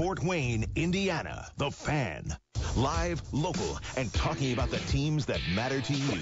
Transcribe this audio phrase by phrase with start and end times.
[0.00, 1.46] Fort Wayne, Indiana.
[1.58, 2.34] The Fan.
[2.74, 6.18] Live, local, and talking about the teams that matter to you.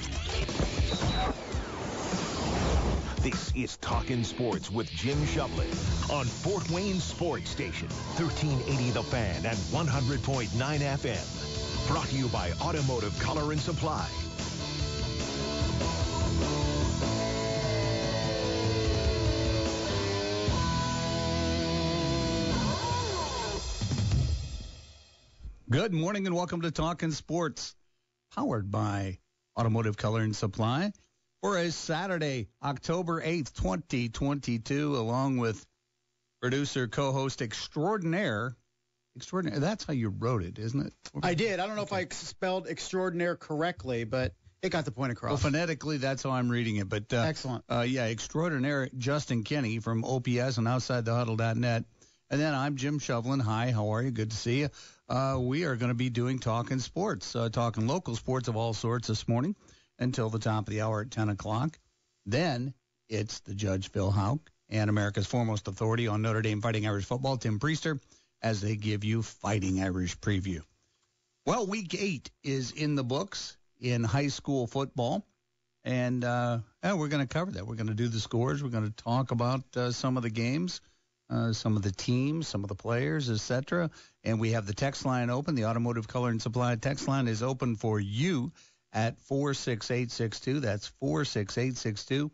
[3.22, 5.70] This is Talkin' Sports with Jim Shovlin
[6.10, 11.87] on Fort Wayne Sports Station, 1380 The Fan and 100.9 FM.
[11.87, 14.09] Brought to you by Automotive Color and Supply.
[25.71, 27.77] Good morning and welcome to Talkin' Sports,
[28.35, 29.18] powered by
[29.54, 30.93] Automotive Color and Supply
[31.43, 35.66] for a Saturday, October 8th, 2022, along with
[36.41, 38.56] producer, co-host extraordinaire.
[39.14, 39.60] Extraordinaire.
[39.60, 40.94] That's how you wrote it, isn't it?
[41.22, 41.60] I did.
[41.60, 44.32] I don't know if I spelled extraordinaire correctly, but
[44.62, 45.32] it got the point across.
[45.32, 46.88] Well, phonetically, that's how I'm reading it.
[46.88, 47.64] But uh, Excellent.
[47.69, 48.88] Uh, yeah, extraordinaire.
[48.96, 51.84] Justin Kinney from OPS and OutsideTheHuddle.net.
[52.30, 53.42] And then I'm Jim Shovlin.
[53.42, 54.10] Hi, how are you?
[54.10, 54.69] Good to see you.
[55.08, 58.74] Uh, we are going to be doing talking sports, uh, talking local sports of all
[58.74, 59.56] sorts this morning
[59.98, 61.78] until the top of the hour at 10 o'clock.
[62.27, 62.74] Then
[63.08, 67.38] it's the Judge Phil Houck and America's foremost authority on Notre Dame Fighting Irish football,
[67.38, 67.98] Tim Priester,
[68.42, 70.60] as they give you Fighting Irish preview.
[71.46, 75.27] Well, week eight is in the books in high school football.
[75.84, 77.66] And uh, yeah, we're going to cover that.
[77.66, 78.62] We're going to do the scores.
[78.62, 80.83] We're going to talk about uh, some of the games
[81.30, 83.90] uh, some of the teams, some of the players, etc.
[84.24, 85.54] And we have the text line open.
[85.54, 88.52] The Automotive Color and Supply text line is open for you
[88.92, 90.60] at 46862.
[90.60, 92.30] That's 46862.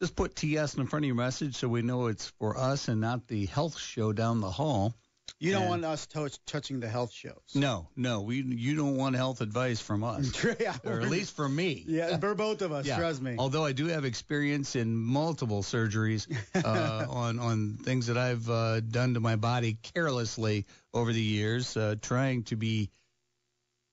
[0.00, 3.00] Just put TS in front of your message so we know it's for us and
[3.00, 4.94] not the health show down the hall.
[5.38, 7.40] You don't And- want us touch, touching the health shows.
[7.54, 11.54] No, no, we you don't want health advice from us, yeah, or at least from
[11.54, 11.84] me.
[11.86, 12.86] yeah, for both of us.
[12.86, 12.96] Yeah.
[12.96, 13.36] Trust me.
[13.38, 16.26] Although I do have experience in multiple surgeries
[16.64, 21.76] uh, on on things that I've uh, done to my body carelessly over the years,
[21.76, 22.90] uh, trying to be.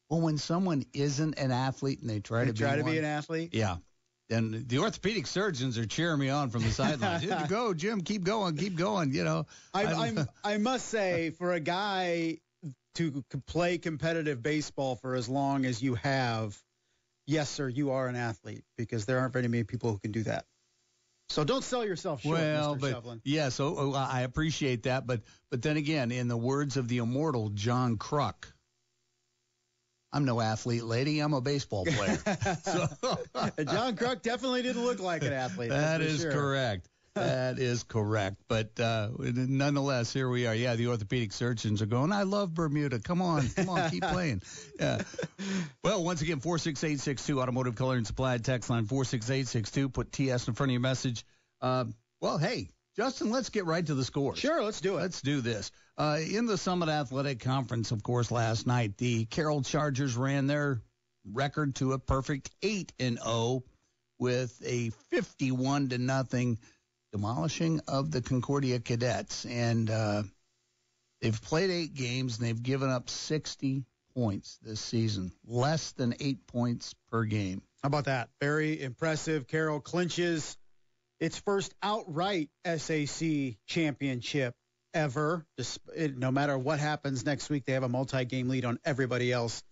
[0.10, 2.98] Well, when someone isn't an athlete and they try They to try be to be
[3.00, 3.50] an athlete.
[3.54, 3.78] yeah.
[4.30, 7.24] Then the orthopedic surgeons are cheering me on from the sidelines.
[7.24, 8.02] Here you go, Jim.
[8.02, 9.14] Keep going, keep going.
[9.14, 12.38] You know, I, I'm- I'm, I must say, for a guy
[12.96, 16.58] to play competitive baseball for as long as you have,
[17.26, 20.24] yes, sir, you are an athlete because there aren't very many people who can do
[20.24, 20.46] that.
[21.30, 23.04] So don't sell yourself short, well, Mr.
[23.04, 26.88] but yeah, so oh, I appreciate that, but but then again, in the words of
[26.88, 28.46] the immortal John Kruk,
[30.14, 31.20] I'm no athlete, lady.
[31.20, 32.18] I'm a baseball player.
[32.64, 32.88] so
[33.66, 35.72] John Kruk definitely didn't look like an athlete.
[35.72, 36.32] that's sure.
[36.32, 36.88] correct.
[37.16, 38.38] That is correct.
[38.48, 40.56] But uh, nonetheless, here we are.
[40.56, 42.12] Yeah, the orthopedic surgeons are going.
[42.12, 43.00] I love Bermuda.
[43.00, 44.42] Come on, come on, keep playing.
[44.80, 45.02] Yeah.
[45.84, 49.06] Well, once again, four six eight six two Automotive Color and Supply text line four
[49.06, 49.88] six eight six two.
[49.88, 51.24] Put TS in front of your message.
[51.62, 51.86] Uh,
[52.20, 54.38] well, hey, Justin, let's get right to the scores.
[54.38, 55.02] Sure, let's do it.
[55.02, 55.72] Let's do this.
[55.98, 60.82] Uh, in the Summit Athletic Conference, of course, last night, the Carroll Chargers ran their
[61.26, 63.64] record to a perfect 8 and 0
[64.20, 66.60] with a 51 to nothing
[67.12, 69.46] demolishing of the Concordia Cadets.
[69.46, 70.24] And uh,
[71.22, 76.46] they've played eight games and they've given up 60 points this season, less than eight
[76.46, 77.64] points per game.
[77.82, 78.30] How about that?
[78.40, 79.48] Very impressive.
[79.48, 80.58] Carroll clinches
[81.24, 84.54] its first outright SAC championship
[84.94, 85.46] ever.
[85.98, 89.64] No matter what happens next week, they have a multi-game lead on everybody else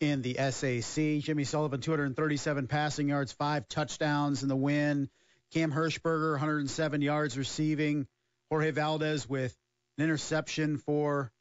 [0.00, 1.20] in the SAC.
[1.20, 5.08] Jimmy Sullivan, 237 passing yards, five touchdowns in the win.
[5.54, 8.06] Cam Hirschberger, 107 yards receiving.
[8.50, 9.56] Jorge Valdez with
[9.96, 11.32] an interception for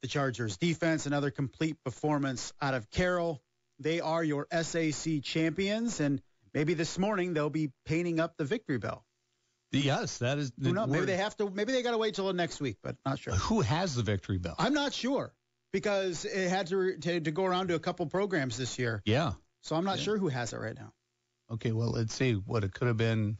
[0.00, 1.06] the Chargers defense.
[1.06, 3.42] Another complete performance out of Carroll.
[3.80, 6.22] They are your SAC champions, and
[6.54, 9.04] maybe this morning they'll be painting up the victory bell.
[9.72, 10.52] Yes, that is.
[10.62, 10.88] Who knows?
[10.88, 11.50] Maybe they have to.
[11.50, 13.34] Maybe they got to wait till next week, but not sure.
[13.34, 14.54] Who has the victory bell?
[14.58, 15.34] I'm not sure
[15.72, 19.32] because it had to to, to go around to a couple programs this year, yeah.
[19.62, 20.04] so I'm not Yeah.
[20.04, 20.92] sure who has it right now.
[21.50, 22.32] Okay, well, let's see.
[22.34, 23.36] What it could have been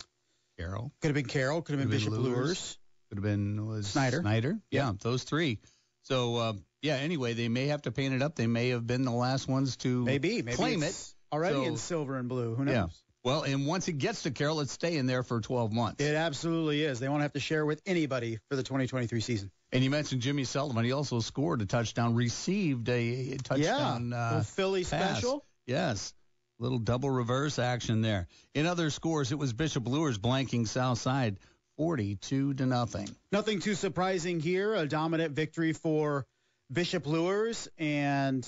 [0.58, 0.92] Carroll.
[1.00, 1.62] Could have been Carroll.
[1.62, 2.78] Could have been Bishop been Lures.
[3.08, 4.20] Could have been was Snider.
[4.20, 4.58] Snider.
[4.70, 5.60] Yeah, those three.
[6.02, 6.52] So uh,
[6.82, 6.96] yeah.
[6.96, 8.34] Anyway, they may have to paint it up.
[8.34, 10.42] They may have been the last ones to Maybe.
[10.42, 11.14] Maybe claim it.
[11.32, 12.54] already So- in silver and blue.
[12.54, 12.74] Who knows?
[12.74, 12.86] Yeah.
[13.24, 16.02] Well, and once it gets to Carroll, it's staying there for 12 months.
[16.02, 17.00] It absolutely is.
[17.00, 19.50] They won't have to share with anybody for the 2023 season.
[19.72, 20.84] And you mentioned Jimmy Sullivan.
[20.84, 24.10] He also scored a touchdown, received a, touchdown.
[24.10, 24.18] yeah.
[24.18, 25.18] Uh, Philly pass.
[25.18, 25.44] special.
[25.66, 26.14] Yes.
[26.58, 28.28] Little double reverse action there.
[28.54, 31.38] In other scores, it was Bishop Luers blanking Southside
[31.76, 33.08] 42 to nothing.
[33.30, 34.74] Nothing too surprising here.
[34.74, 36.26] A dominant victory for
[36.72, 37.68] Bishop Luers.
[37.78, 38.46] And,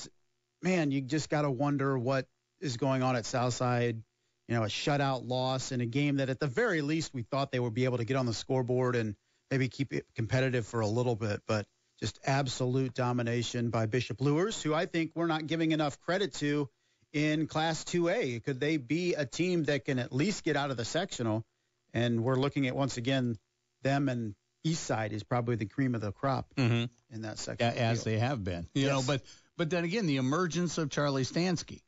[0.62, 2.26] man, you just got to wonder what
[2.60, 4.02] is going on at Southside.
[4.50, 7.52] You know, a shutout loss in a game that at the very least we thought
[7.52, 9.14] they would be able to get on the scoreboard and
[9.50, 11.40] maybe keep it competitive for a little bit.
[11.46, 11.66] But
[12.00, 16.68] just absolute domination by Bishop Luers, who I think we're not giving enough credit to
[17.12, 18.42] in Class 2A.
[18.42, 21.44] Could they be a team that can at least get out of the sectional?
[21.94, 23.36] And we're looking at once again
[23.82, 26.84] them and East Side is probably the cream of the crop mm-hmm.
[27.14, 27.66] in that section.
[27.66, 28.90] as they have been, you yes.
[28.90, 29.02] know.
[29.06, 29.22] But
[29.56, 31.82] but then again, the emergence of Charlie Stansky.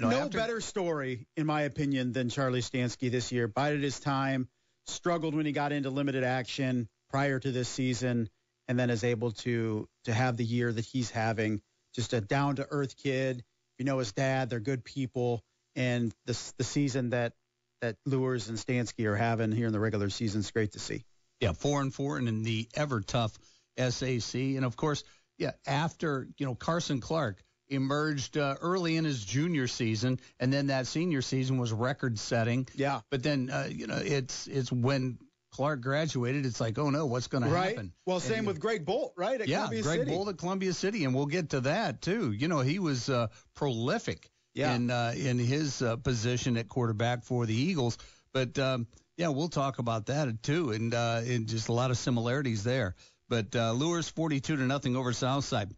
[0.00, 0.38] No, no after...
[0.38, 3.48] better story, in my opinion, than Charlie Stansky this year.
[3.48, 4.48] Bided his time,
[4.86, 8.28] struggled when he got into limited action prior to this season,
[8.68, 11.60] and then is able to to have the year that he's having.
[11.94, 13.44] Just a down to earth kid.
[13.78, 15.42] You know his dad; they're good people,
[15.74, 17.32] and the the season that
[17.80, 21.04] that Luers and Stansky are having here in the regular season is great to see.
[21.40, 23.38] Yeah, four and four, and in the ever tough
[23.78, 25.04] SAC, and of course,
[25.38, 30.68] yeah, after you know Carson Clark emerged uh, early in his junior season, and then
[30.68, 32.66] that senior season was record setting.
[32.74, 33.00] Yeah.
[33.10, 35.18] But then uh, you know it's it's when
[35.50, 37.62] Clark graduated, it's like, oh no, what's going right.
[37.62, 37.92] to happen?
[38.06, 39.40] Well, same and, with Greg Bolt, right?
[39.46, 40.10] yeah, Columbia Greg City.
[40.10, 42.32] Bolt at Columbia City, and we'll get to that too.
[42.32, 44.74] You know, he was uh, prolific yeah.
[44.74, 47.98] in uh, in his uh, position at quarterback for the Eagles.
[48.32, 48.86] But um,
[49.16, 52.94] yeah, we'll talk about that too, and uh, and just a lot of similarities there.
[53.28, 55.70] But uh, Luers 42 to nothing over Southside.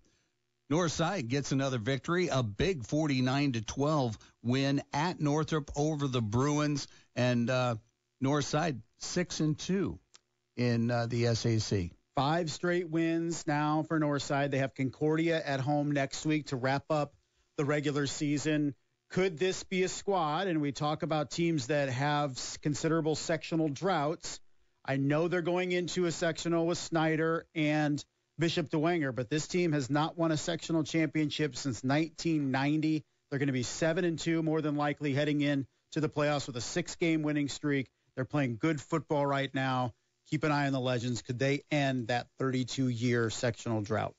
[0.71, 6.87] Northside gets another victory, a big 49 to 12 win at Northrop over the Bruins,
[7.17, 7.75] and uh,
[8.23, 9.99] Northside six and two
[10.57, 11.91] in uh, the SAC.
[12.15, 14.51] Five straight wins now for Northside.
[14.51, 17.15] They have Concordia at home next week to wrap up
[17.57, 18.75] the regular season.
[19.11, 20.47] Could this be a squad?
[20.47, 24.39] And we talk about teams that have considerable sectional droughts.
[24.85, 28.05] I know they're going into a sectional with Snider and
[28.41, 33.05] Bishop Dwenger, but this team has not won a sectional championship since 1990.
[33.31, 36.47] They're going to be seven and two, more than likely, heading in to the playoffs
[36.47, 37.89] with a six-game winning streak.
[38.17, 39.93] They're playing good football right now.
[40.31, 41.23] Keep an eye on the Legends.
[41.23, 44.15] Could they end that 32-year sectional drought?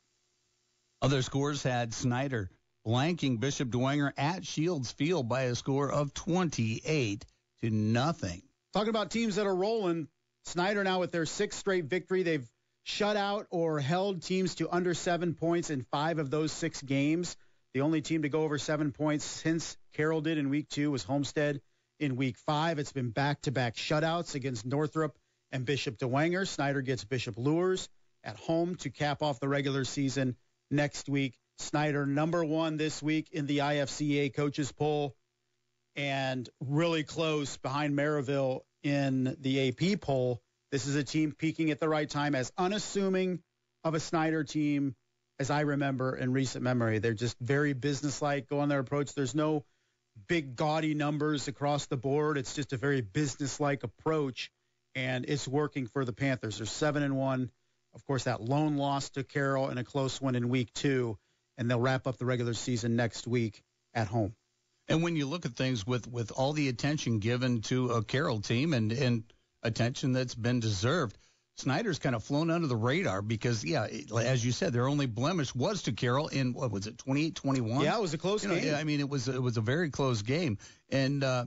[1.01, 2.49] Other scores had Snider
[2.85, 7.25] blanking Bishop Dwenger at Shields Field by a score of 28
[7.61, 8.41] to nothing.
[8.73, 10.07] Talking about teams that are rolling,
[10.45, 12.23] Snider now with their sixth straight victory.
[12.23, 12.47] They've
[12.83, 17.37] shut out or held teams to under seven points in five of those six games.
[17.73, 21.03] The only team to go over seven points since Carroll did in week two was
[21.03, 21.61] Homestead
[21.99, 22.79] in week five.
[22.79, 25.17] It's been back to back shutouts against Northrop
[25.51, 26.47] and Bishop Dwenger.
[26.47, 27.87] Snider gets Bishop Luers
[28.23, 30.35] at home to cap off the regular season
[30.69, 31.37] next week.
[31.59, 35.15] Snider, number one this week in the IFCA coaches poll,
[35.95, 40.41] and really close behind Merrillville in the AP poll.
[40.71, 43.41] This is a team peaking at the right time, as unassuming
[43.83, 44.95] of a Snider team
[45.39, 46.99] as I remember in recent memory.
[46.99, 49.13] They're just very businesslike, go on their approach.
[49.13, 49.65] There's no
[50.27, 52.37] big gaudy numbers across the board.
[52.37, 54.51] It's just a very businesslike approach,
[54.95, 56.57] and it's working for the Panthers.
[56.57, 57.49] They're seven and one.
[57.93, 61.17] Of course, that lone loss to Carroll and a close one in week two,
[61.57, 63.63] and they'll wrap up the regular season next week
[63.93, 64.35] at home.
[64.87, 68.39] And when you look at things with with all the attention given to a Carroll
[68.39, 69.23] team and and
[69.63, 71.17] attention that's been deserved.
[71.57, 73.87] Snider's kind of flown under the radar because, yeah,
[74.17, 77.83] as you said, their only blemish was to Carroll in what was it, 28-21?
[77.83, 78.71] Yeah, it was a close you game.
[78.71, 80.57] Know, I mean, it was it was a very close game,
[80.89, 81.45] and uh,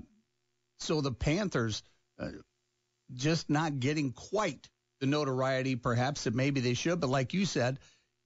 [0.78, 1.82] so the Panthers
[2.18, 2.28] uh,
[3.12, 4.68] just not getting quite
[5.00, 7.00] the notoriety, perhaps that maybe they should.
[7.00, 7.78] But like you said,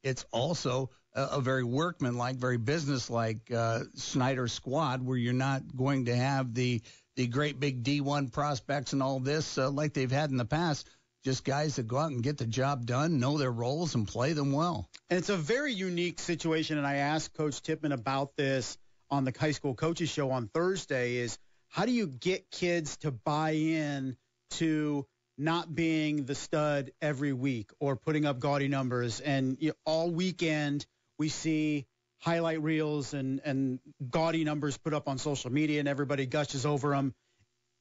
[0.02, 6.07] it's also a, a very workmanlike, very businesslike uh, Snider squad where you're not going
[6.07, 6.83] to have the
[7.18, 10.88] the great big D1 prospects and all this uh, like they've had in the past.
[11.25, 14.34] Just guys that go out and get the job done, know their roles, and play
[14.34, 14.88] them well.
[15.10, 16.78] And it's a very unique situation.
[16.78, 18.78] And I asked Coach Tippmann about this
[19.10, 21.16] on the high school coaches show on Thursday.
[21.16, 24.16] Is how do you get kids to buy in
[24.50, 25.04] to
[25.37, 29.18] not being the stud every week or putting up gaudy numbers?
[29.18, 30.87] And you know, all weekend
[31.18, 31.88] we see
[32.20, 33.78] highlight reels and, and
[34.10, 37.14] gaudy numbers put up on social media and everybody gushes over them.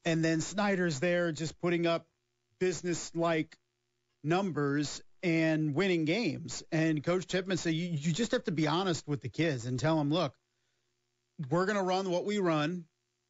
[0.06, 2.06] And then Snider's there just putting up
[2.60, 3.58] business like
[4.24, 6.64] numbers and winning games.
[6.72, 9.80] And Coach Tippmann said, you, you just have to be honest with the kids and
[9.80, 10.34] tell them, look,
[11.50, 12.86] we're going to run what we run.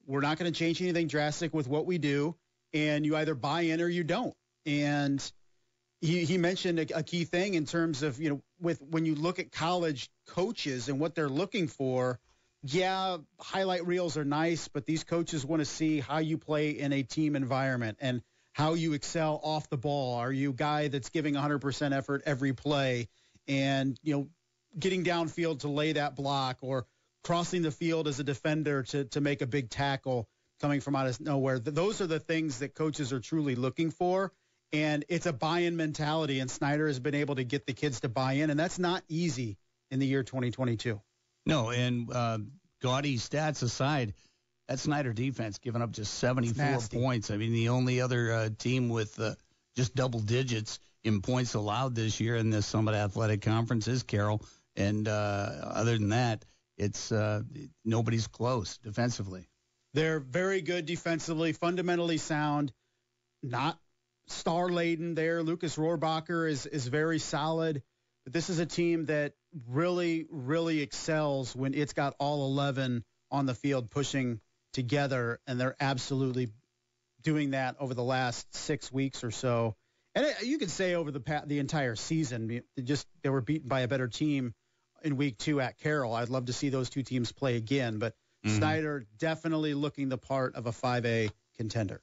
[0.05, 2.35] We're not going to change anything drastic with what we do.
[2.73, 4.35] And you either buy in or you don't.
[4.65, 5.23] And
[6.01, 9.15] he, he mentioned a, a key thing in terms of, you know, with when you
[9.15, 12.19] look at college coaches and what they're looking for,
[12.63, 16.91] yeah, highlight reels are nice, but these coaches want to see how you play in
[16.91, 18.21] a team environment and
[18.53, 20.15] how you excel off the ball.
[20.15, 23.07] Are you a guy that's giving 100% effort every play
[23.47, 24.29] and, you know,
[24.77, 26.87] getting downfield to lay that block or
[27.23, 30.27] crossing the field as a defender to, to make a big tackle
[30.59, 31.59] coming from out of nowhere?
[31.59, 34.33] Those are the things that coaches are truly looking for.
[34.73, 38.09] And it's a buy-in mentality, and Snider has been able to get the kids to
[38.09, 39.57] buy in, and that's not easy
[39.91, 41.01] in the year 2022.
[41.45, 42.39] No, and uh,
[42.81, 44.13] gaudy stats aside,
[44.67, 47.31] that Snider defense giving up just 74 points.
[47.31, 49.35] I mean, the only other uh, team with uh,
[49.77, 54.43] just double digits in points allowed this year in the Summit Athletic Conference is Carroll.
[54.75, 55.11] And uh,
[55.63, 56.43] other than that,
[56.77, 57.41] it's uh,
[57.85, 59.47] nobody's close defensively.
[59.93, 62.73] They're very good defensively, fundamentally sound,
[63.41, 63.79] not
[64.27, 65.43] star laden there.
[65.43, 67.81] Lucas Rohrbacher is is very solid.
[68.23, 69.33] But this is a team that
[69.69, 74.41] really, really excels when it's got all 11 on the field pushing
[74.73, 76.49] together, and they're absolutely
[77.21, 79.75] doing that over the last six weeks or so.
[80.13, 83.81] And it, you could say over the the entire season, just they were beaten by
[83.81, 84.53] a better team
[85.03, 86.13] in week two at Carroll.
[86.13, 88.13] I'd love to see those two teams play again, but
[88.45, 88.57] mm-hmm.
[88.57, 92.01] Snider definitely looking the part of a 5A contender.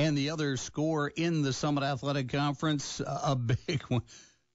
[0.00, 4.02] And the other score in the Summit Athletic Conference, uh, a big one.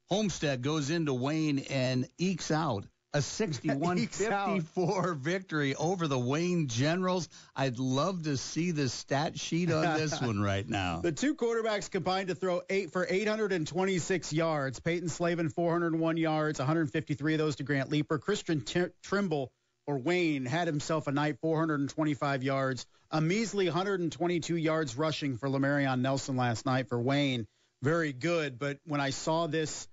[0.10, 7.30] Homestead goes into Wayne and ekes out a 61-54 victory over the Wayne Generals.
[7.56, 11.02] I'd love to see the stat sheet on this one right now.
[11.02, 14.80] The two quarterbacks combined to throw eight for 826 yards.
[14.80, 18.18] Peyton Slavin 401 yards, 153 of those to Grant Leeper.
[18.18, 19.52] Christian T- Trimble
[19.88, 26.02] or Wayne had himself a night 425 yards, a measly 122 yards rushing for Lamarion
[26.02, 27.48] Nelson last night for Wayne.
[27.82, 29.88] Very good, but when I saw this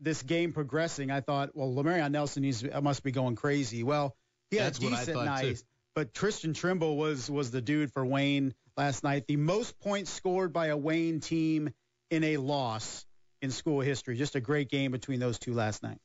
[0.00, 3.82] this game progressing, I thought, well, Lamarion Nelson needs, must be going crazy.
[3.82, 4.14] Well,
[4.50, 5.62] he had That's a decent night, too.
[5.94, 9.26] but Tristan Trimble was was the dude for Wayne last night.
[9.26, 11.70] The most points scored by a Wayne team
[12.10, 13.06] in a loss
[13.42, 14.16] in school history.
[14.16, 15.98] Just a great game between those two last night.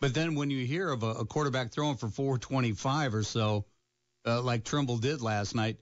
[0.00, 3.66] But then when you hear of a, a quarterback throwing for 425 or so,
[4.26, 5.76] uh, like Trimble did last night,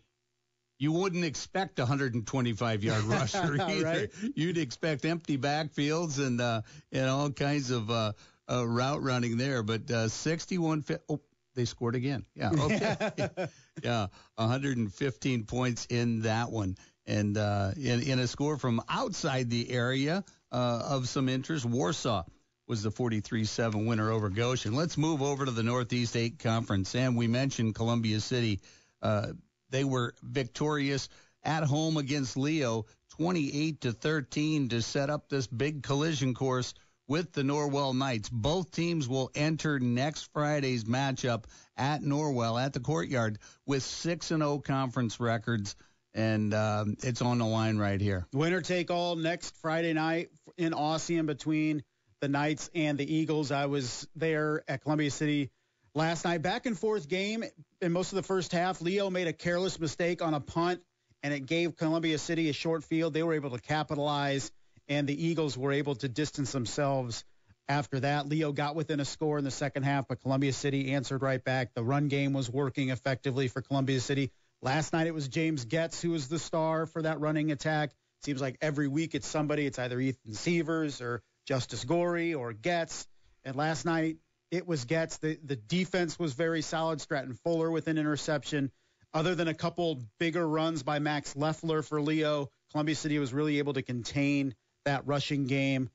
[0.79, 3.85] you wouldn't expect a 125 yard rusher either.
[3.85, 4.11] right?
[4.35, 8.13] You'd expect empty backfields and uh, and all kinds of uh,
[8.51, 9.63] uh, route running there.
[9.63, 10.85] But uh, 61.
[11.09, 11.21] Oh,
[11.55, 12.25] they scored again.
[12.35, 12.51] Yeah.
[12.53, 13.29] Okay.
[13.83, 14.07] yeah.
[14.37, 20.25] 115 points in that one, and uh, in in a score from outside the area
[20.53, 22.25] uh, of some interest, Warsaw
[22.69, 24.75] was the 43-7 winner over Goshen.
[24.75, 26.95] Let's move over to the Northeast 8 Conference.
[26.95, 28.61] And we mentioned Columbia City.
[29.01, 29.29] Uh,
[29.71, 31.09] they were victorious
[31.43, 32.85] at home against Leo,
[33.17, 36.75] 28 to 13 to set up this big collision course
[37.07, 38.29] with the Norwell Knights.
[38.29, 41.45] Both teams will enter next Friday's matchup
[41.77, 45.75] at Norwell at the courtyard with 6 and 0 conference records
[46.15, 48.27] and um, it's on the line right here.
[48.33, 51.83] Winner take all next Friday night in Ossian between
[52.21, 53.51] the Knights and the Eagles.
[53.51, 55.51] I was there at Columbia City
[55.95, 56.43] last night.
[56.43, 57.45] Back and forth game
[57.81, 58.81] in most of the first half.
[58.81, 60.81] Leo made a careless mistake on a punt,
[61.23, 63.15] and it gave Columbia City a short field.
[63.15, 64.51] They were able to capitalize,
[64.89, 67.25] and the Eagles were able to distance themselves
[67.69, 68.29] after that.
[68.29, 71.75] Leo got within a score in the second half, but Columbia City answered right back.
[71.75, 74.33] The run game was working effectively for Columbia City.
[74.63, 77.93] Last night it was James Getz who was the star for that running attack.
[78.25, 79.67] Seems like every week it's somebody.
[79.67, 83.09] It's either Ethan Sievers or Justice Gorey or Getz.
[83.43, 84.19] And last night
[84.51, 85.17] it was Getz.
[85.17, 87.01] The the defense was very solid.
[87.01, 88.71] Stratton Fuller with an interception.
[89.15, 93.57] Other than a couple bigger runs by Max Leffler for Leo, Columbia City was really
[93.59, 95.89] able to contain that rushing game.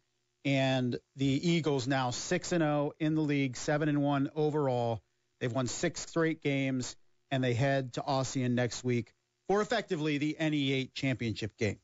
[0.44, 5.02] And the Eagles now six and zero oh in the league, seven and one overall.
[5.40, 6.96] They've won six straight games,
[7.30, 9.14] and they head to Ossian next week
[9.48, 11.78] for effectively the NE8 championship game.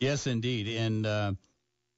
[0.00, 1.32] Yes, indeed, and uh,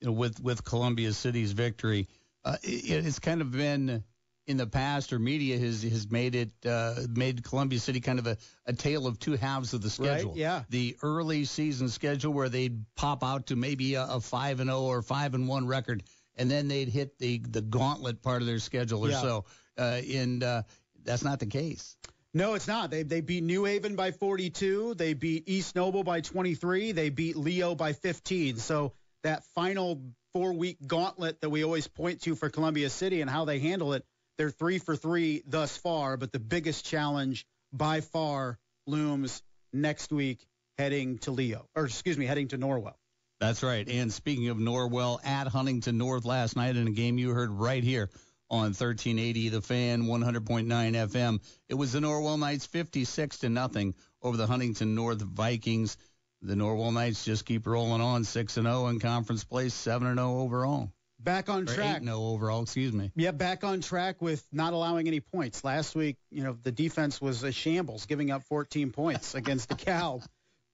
[0.00, 2.08] you know, with with Columbia City's victory,
[2.44, 4.04] uh, it, it's kind of been
[4.46, 8.26] in the past, or media has has made it uh, made Columbia City kind of
[8.26, 8.36] a,
[8.66, 10.30] a tale of two halves of the schedule.
[10.30, 10.62] Right, yeah.
[10.68, 14.80] The early season schedule where they'd pop out to maybe a, a five and zero
[14.80, 16.02] oh or five and one record,
[16.36, 19.20] and then they'd hit the the gauntlet part of their schedule or yeah.
[19.20, 19.44] so.
[19.78, 20.62] Uh, and uh,
[21.04, 21.96] that's not the case.
[22.32, 22.90] No, it's not.
[22.90, 24.94] They they beat New Haven by 42.
[24.94, 26.92] They beat East Noble by 23.
[26.92, 28.58] They beat Leo by 15.
[28.58, 28.92] So
[29.26, 30.00] that final
[30.32, 33.92] four week gauntlet that we always point to for Columbia City and how they handle
[33.92, 34.04] it.
[34.38, 39.42] They're three for three thus far, but the biggest challenge by far looms
[39.72, 40.46] next week
[40.78, 42.94] heading to Leo, or excuse me, heading to Norwell.
[43.40, 43.88] That's right.
[43.88, 47.82] And speaking of Norwell, at Huntington North last night in a game you heard right
[47.82, 48.10] here
[48.48, 54.36] on 1380 The Fan, 100.9 FM, it was the Norwell Knights 56 to nothing over
[54.36, 55.96] the Huntington North Vikings
[56.42, 60.08] the Norwell Knights just keep rolling on, six and zero oh in conference play, seven
[60.08, 60.92] and zero oh overall.
[61.18, 62.02] Back on or track.
[62.02, 63.10] No oh overall, excuse me.
[63.16, 65.64] Yeah, back on track with not allowing any points.
[65.64, 70.24] Last week, you know, the defense was a shambles, giving up 14 points against DeKalb.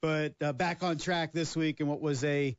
[0.00, 2.56] But uh, back on track this week in what was a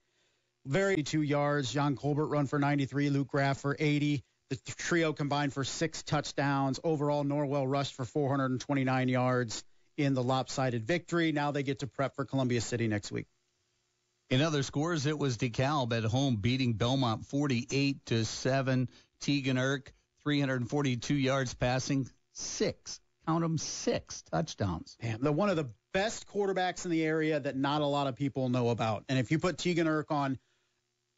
[0.66, 1.72] very two yards.
[1.72, 4.24] John Colbert run for 93, Luke Graff for 80.
[4.50, 6.80] The trio combined for six touchdowns.
[6.84, 9.64] Overall, Norwell rushed for 429 yards
[9.98, 11.32] in the lopsided victory.
[11.32, 13.28] Now they get to prep for Columbia City next week.
[14.30, 18.90] In other scores, it was DeKalb at home beating Belmont 48 to 7.
[19.20, 24.98] Tegan Irk, 342 yards passing, six, count them, six touchdowns.
[25.02, 28.16] Damn, the one of the best quarterbacks in the area that not a lot of
[28.16, 29.06] people know about.
[29.08, 30.40] And if you put Tegan Irk on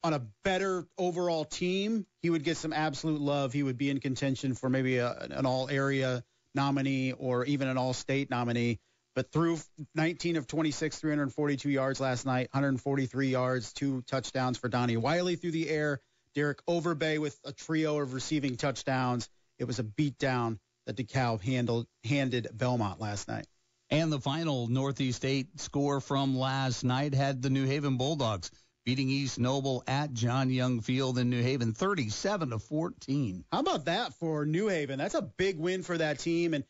[0.03, 3.53] on a better overall team, he would get some absolute love.
[3.53, 6.23] He would be in contention for maybe a, an all area
[6.55, 8.79] nominee or even an all state nominee.
[9.15, 9.59] But through
[9.95, 15.51] 19 of 26, 342 yards last night, 143 yards, two touchdowns for Donnie Wiley through
[15.51, 16.01] the air.
[16.33, 19.29] Derek Overbay with a trio of receiving touchdowns.
[19.57, 23.47] It was a beatdown that DeKalb handled handed Belmont last night.
[23.89, 28.51] And the final Northeast 8 score from last night had the New Haven Bulldogs
[28.85, 33.43] beating East Noble at John Young Field in New Haven 37 to 14.
[33.51, 34.99] How about that for New Haven?
[34.99, 36.63] That's a big win for that team and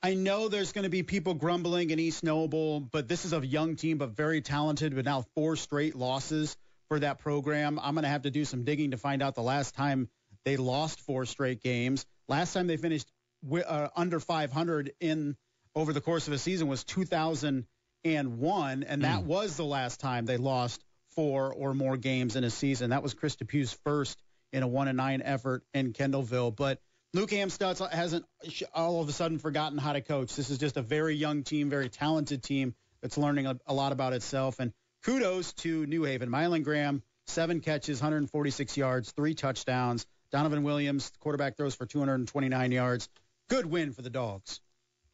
[0.00, 3.44] I know there's going to be people grumbling in East Noble, but this is a
[3.44, 7.80] young team but very talented but now four straight losses for that program.
[7.82, 10.08] I'm going to have to do some digging to find out the last time
[10.44, 12.06] they lost four straight games.
[12.28, 13.10] Last time they finished
[13.52, 15.36] uh, under 500 in
[15.74, 19.24] over the course of a season was 2001 and that mm.
[19.24, 20.84] was the last time they lost
[21.18, 22.90] four or more games in a season.
[22.90, 24.22] That was Chris DePuy's first
[24.52, 26.54] in a one and nine effort in Kendallville.
[26.54, 26.80] But
[27.12, 28.24] Luke Amstutz hasn't
[28.72, 30.36] all of a sudden forgotten how to coach.
[30.36, 32.72] This is just a very young team, very talented team
[33.02, 34.60] that's learning a, a lot about itself.
[34.60, 34.72] And
[35.02, 36.30] kudos to New Haven.
[36.30, 40.06] Mylan Graham, seven catches, 146 yards, three touchdowns.
[40.30, 43.08] Donovan Williams, quarterback throws for 229 yards.
[43.48, 44.60] Good win for the Dogs.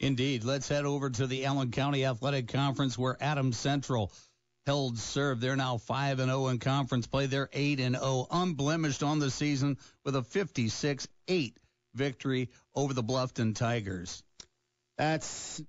[0.00, 0.44] Indeed.
[0.44, 4.12] Let's head over to the Allen County Athletic Conference where Adams Central
[4.66, 5.40] held serve.
[5.40, 7.26] They're now 5 and 0 in conference play.
[7.26, 11.54] They're 8 and 0, unblemished on the season with a 56-8
[11.94, 14.22] victory over the Bluffton Tigers.
[14.96, 15.62] That's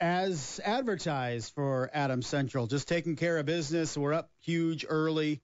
[0.00, 2.66] as advertised for Adams Central.
[2.66, 3.96] Just taking care of business.
[3.96, 5.40] We're up huge early.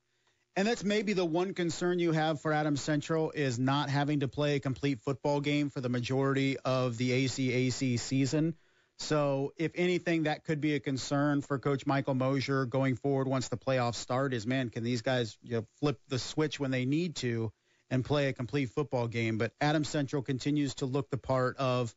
[0.59, 4.29] And that's maybe the one concern you have for Adams Central is not having to
[4.29, 8.55] play a complete football game for the majority of the ACAC season.
[8.99, 13.49] So, if anything, that could be a concern for Coach Michael Mosier going forward once
[13.49, 14.33] the playoffs start.
[14.33, 17.53] Is man, can these guys you know, flip the switch when they need to
[17.91, 19.37] and play a complete football game?
[19.37, 21.95] But Adam Central continues to look the part of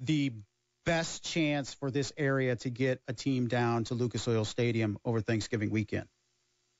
[0.00, 0.32] the
[0.84, 5.20] best chance for this area to get a team down to Lucas Oil Stadium over
[5.20, 6.08] Thanksgiving weekend.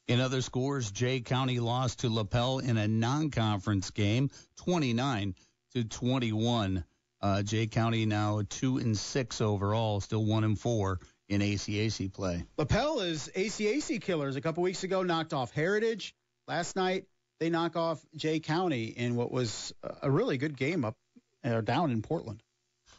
[0.09, 5.37] In other scores, Jay County lost to Lapel in a non-conference game, 29
[5.75, 6.85] to 21.
[7.23, 12.45] Uh, Jay County now two and six overall, still one and four in ACAC play.
[12.57, 14.37] Lapel is ACAC killers.
[14.37, 16.15] A couple weeks ago, knocked off Heritage.
[16.49, 17.05] Last night,
[17.39, 20.97] they knock off Jay County in what was a really good game up
[21.45, 22.43] or uh, down in Portland.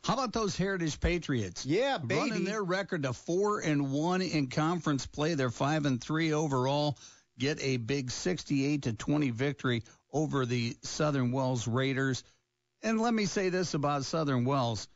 [0.03, 1.65] How about those Heritage Patriots?
[1.65, 2.21] Yeah, baby.
[2.31, 5.35] Running their record to four and one in conference play.
[5.35, 6.97] They're five and three overall.
[7.37, 12.23] Get a big 68 to 20 victory over the Southern Wells Raiders.
[12.83, 14.87] And let me say this about Southern Wells.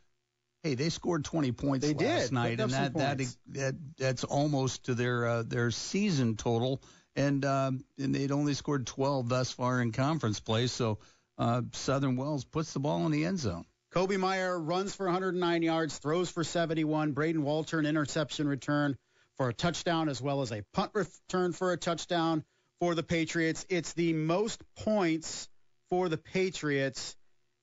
[0.64, 2.32] Hey, they scored 20 points they last did.
[2.32, 6.82] night, and that, that, that that's almost to their uh, their season total.
[7.16, 10.68] And um, and they'd only scored 12 thus far in conference play.
[10.68, 10.98] So
[11.38, 13.66] uh, Southern Wells puts the ball in the end zone.
[13.92, 17.12] Kobe Meyer runs for 109 yards, throws for 71.
[17.14, 18.98] Braden Walter an interception return
[19.38, 22.44] for a touchdown, as well as a punt return for a touchdown
[22.80, 23.66] for the Patriots.
[23.70, 25.48] It's the most points
[25.90, 27.16] for the Patriots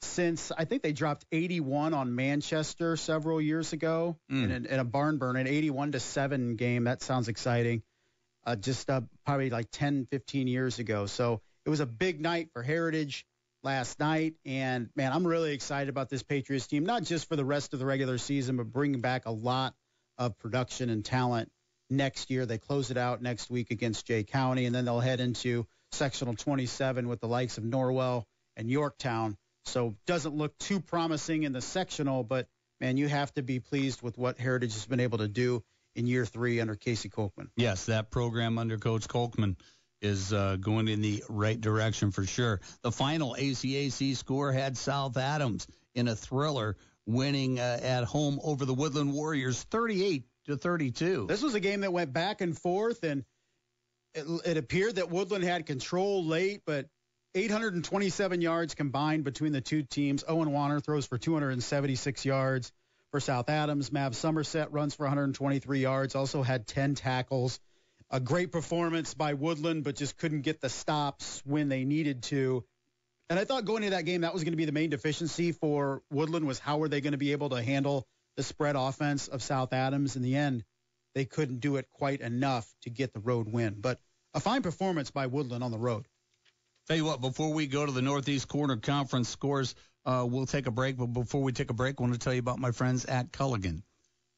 [0.05, 4.45] since I think they dropped 81 on Manchester several years ago mm.
[4.45, 6.85] in, a, in, a, barn burn, an 81 to seven game.
[6.85, 7.83] That sounds exciting.
[8.45, 11.07] Uh, just uh, probably like 10, 15 years ago.
[11.07, 13.25] So it was a big night for Heritage
[13.63, 16.85] last night, and man, I'm really excited about this Patriots team.
[16.85, 19.75] Not just for the rest of the regular season, but bringing back a lot
[20.19, 21.51] of production and talent
[21.89, 22.47] next year.
[22.47, 26.35] They close it out next week against Jay County, and then they'll head into sectional
[26.35, 28.25] 27 with the likes of Norwell
[28.57, 32.49] and Yorktown so doesn't look too promising in the sectional, but
[32.81, 35.63] man, you have to be pleased with what Heritage has been able to do
[35.95, 37.49] in year three under Casey Kolkman.
[37.57, 39.57] Yes, that program under Coach Kolkman
[40.01, 42.61] is uh, going in the right direction for sure.
[42.83, 48.65] The final ACAC score had South Adams in a thriller, winning uh, at home over
[48.65, 51.27] the Woodland Warriors, 38 to 32.
[51.29, 53.25] This was a game that went back and forth, and
[54.15, 56.87] it, it appeared that Woodland had control late, but
[57.35, 60.23] 827 yards combined between the two teams.
[60.29, 62.73] Owen Warner throws for 276 yards
[63.11, 63.91] for South Adams.
[63.91, 67.59] Mav Somerset runs for 123 yards, also had 10 tackles.
[68.11, 72.63] a great performance by Woodland, but just couldn't get the stops when they needed to.
[73.31, 75.53] And I thought going into that game, that was going to be the main deficiency
[75.53, 79.29] for Woodland was how were they going to be able to handle the spread offense
[79.29, 80.17] of South Adams.
[80.17, 80.65] In the end,
[81.15, 83.77] they couldn't do it quite enough to get the road win.
[83.79, 83.99] But
[84.35, 86.07] a fine performance by Woodland on the road.
[86.89, 90.67] Tell you what, before we go to the Northeast Corner Conference scores, uh, we'll take
[90.67, 90.97] a break.
[90.97, 93.31] But before we take a break, I want to tell you about my friends at
[93.31, 93.83] Culligan.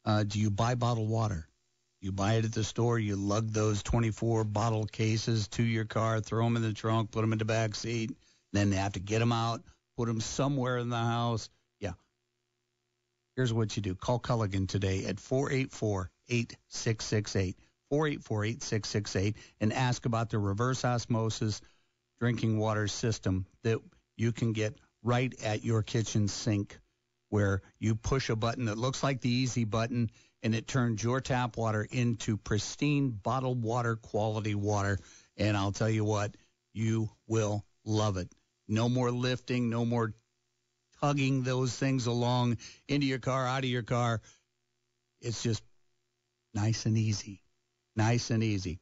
[0.05, 1.49] Uh, do you buy bottled water?
[2.03, 6.21] You buy it at the store, you lug those 24 bottle cases to your car,
[6.21, 8.11] throw them in the trunk, put them in the back seat.
[8.53, 9.63] Then they have to get them out,
[9.97, 11.49] put them somewhere in the house.
[11.81, 11.93] Yeah.
[13.37, 17.57] Here's what you do call Culligan today at 484 8668.
[17.89, 21.63] 484 8668 and ask about the reverse osmosis
[22.21, 23.79] drinking water system that
[24.17, 26.79] you can get right at your kitchen sink
[27.29, 30.11] where you push a button that looks like the easy button
[30.45, 34.99] and it turns your tap water into pristine bottled water quality water.
[35.37, 36.37] And I'll tell you what,
[36.75, 38.31] you will love it.
[38.69, 40.15] No more lifting, no more
[41.01, 44.21] tugging those things along into your car, out of your car.
[45.21, 45.63] It's just
[46.53, 47.43] nice and easy.
[47.97, 48.81] Nice and easy.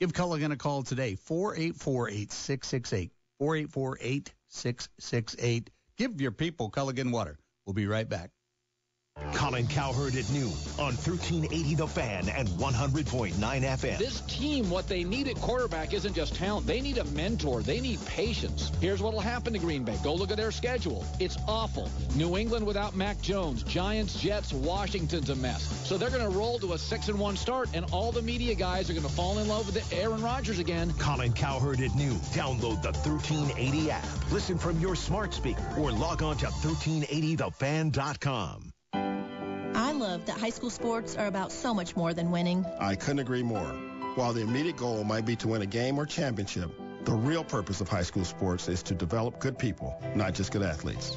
[0.00, 3.12] Give Culligan a call today, 484 8668.
[3.38, 5.70] 484 8668.
[5.98, 7.38] Give your people Culligan water.
[7.66, 8.30] We'll be right back.
[9.34, 13.98] Colin Cowherd at noon on 1380 The Fan and 100.9 FM.
[13.98, 16.66] This team, what they need at quarterback isn't just talent.
[16.66, 17.62] They need a mentor.
[17.62, 18.70] They need patience.
[18.80, 19.96] Here's what will happen to Green Bay.
[20.02, 21.04] Go look at their schedule.
[21.18, 21.90] It's awful.
[22.14, 23.62] New England without Mac Jones.
[23.62, 25.62] Giants, Jets, Washington's a mess.
[25.86, 28.54] So they're going to roll to a 6 and 1 start, and all the media
[28.54, 30.92] guys are going to fall in love with Aaron Rodgers again.
[30.98, 32.18] Colin Cowherd at noon.
[32.32, 34.32] Download the 1380 app.
[34.32, 38.69] Listen from your smart speaker or log on to 1380thefan.com.
[40.00, 42.64] I love that high school sports are about so much more than winning.
[42.78, 43.68] I couldn't agree more.
[44.14, 46.70] While the immediate goal might be to win a game or championship,
[47.04, 50.62] the real purpose of high school sports is to develop good people, not just good
[50.62, 51.14] athletes.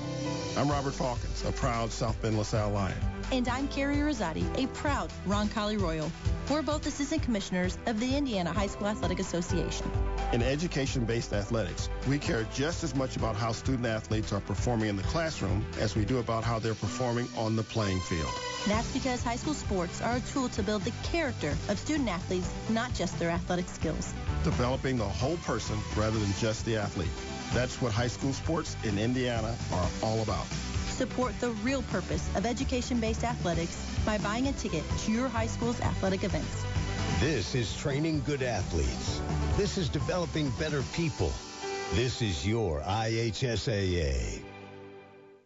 [0.58, 2.98] I'm Robert Faulkens, a proud South Bend LaSalle Lion.
[3.32, 6.12] And I'm Carrie Rosati, a proud Roncalli Royal.
[6.50, 9.90] We're both assistant commissioners of the Indiana High School Athletic Association.
[10.34, 14.98] In education-based athletics, we care just as much about how student athletes are performing in
[14.98, 18.34] the classroom as we do about how they're performing on the playing field.
[18.68, 22.50] That's because high school sports are a tool to build the character of student athletes,
[22.70, 24.14] not just their athletic skills.
[24.46, 27.10] Developing the whole person rather than just the athlete.
[27.54, 30.46] That's what high school sports in Indiana are all about.
[30.88, 35.82] Support the real purpose of education-based athletics by buying a ticket to your high school's
[35.82, 36.64] athletic events.
[37.20, 39.22] This is training good athletes.
[39.58, 41.32] This is developing better people.
[41.94, 44.42] This is your IHSAA.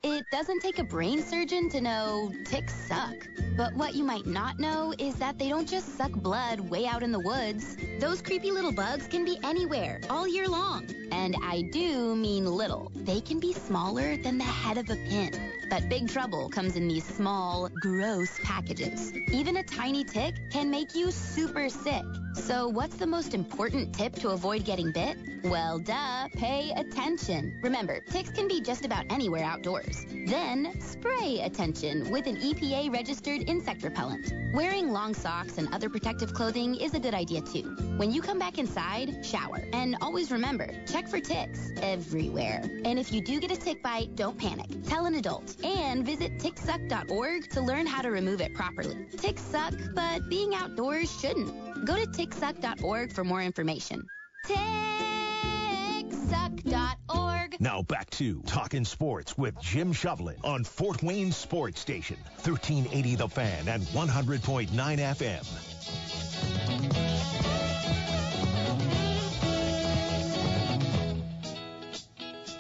[0.04, 3.28] It doesn't take a brain surgeon to know ticks suck.
[3.56, 7.02] But what you might not know is that they don't just suck blood way out
[7.02, 7.78] in the woods.
[8.00, 10.86] Those creepy little bugs can be anywhere, all year long.
[11.12, 12.92] And I do mean little.
[12.94, 15.32] They can be smaller than the head of a pin.
[15.70, 19.14] But big trouble comes in these small, gross packages.
[19.32, 22.04] Even a tiny tick can make you super sick.
[22.36, 25.18] So what's the most important tip to avoid getting bit?
[25.44, 27.60] Well, duh, pay attention.
[27.64, 30.06] Remember, ticks can be just about anywhere outdoors.
[30.26, 34.34] Then, spray attention with an EPA-registered insect repellent.
[34.54, 37.76] Wearing long socks and other protective clothing is a good idea too.
[37.98, 39.64] When you come back inside, shower.
[39.74, 42.62] And always remember, check for ticks everywhere.
[42.86, 44.68] And if you do get a tick bite, don't panic.
[44.88, 45.56] Tell an adult.
[45.64, 49.08] And visit ticksuck.org to learn how to remove it properly.
[49.18, 51.86] Ticks suck, but being outdoors shouldn't.
[51.86, 54.08] Go to ticksuck.org for more information.
[54.46, 57.27] Ticksuck.org.
[57.60, 63.28] Now back to Talking Sports with Jim Shovlin on Fort Wayne Sports Station, 1380 The
[63.28, 65.44] Fan and 100.9 FM.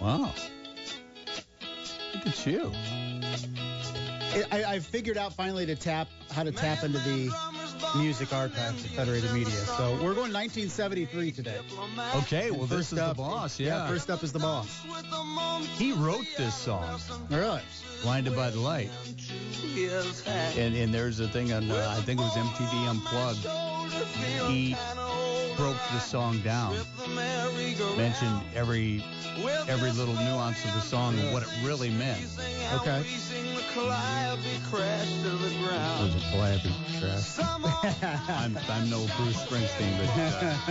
[0.02, 0.34] Wow.
[2.14, 2.72] Look at you.
[4.52, 7.30] I, I figured out finally to tap how to tap into the
[7.96, 9.50] music archives of Federated Media.
[9.52, 11.58] So we're going 1973 today.
[12.16, 13.60] Okay, well, this First is up- the boss.
[13.60, 13.88] Yeah.
[13.88, 14.84] First up is the boss.
[15.78, 17.62] he wrote this song, Really?
[18.04, 18.90] Blinded by the Light.
[20.58, 24.52] And, and there's a thing on, uh, I think it was MTV Unplugged.
[24.52, 24.76] He
[25.56, 26.76] broke the song down
[27.98, 29.04] mentioned every
[29.68, 32.22] every little nuance of the song and what it really meant.
[32.76, 33.04] Okay.
[36.02, 37.38] Was it Calliope Crash?
[38.30, 40.10] I'm, I'm no Bruce Springsteen, but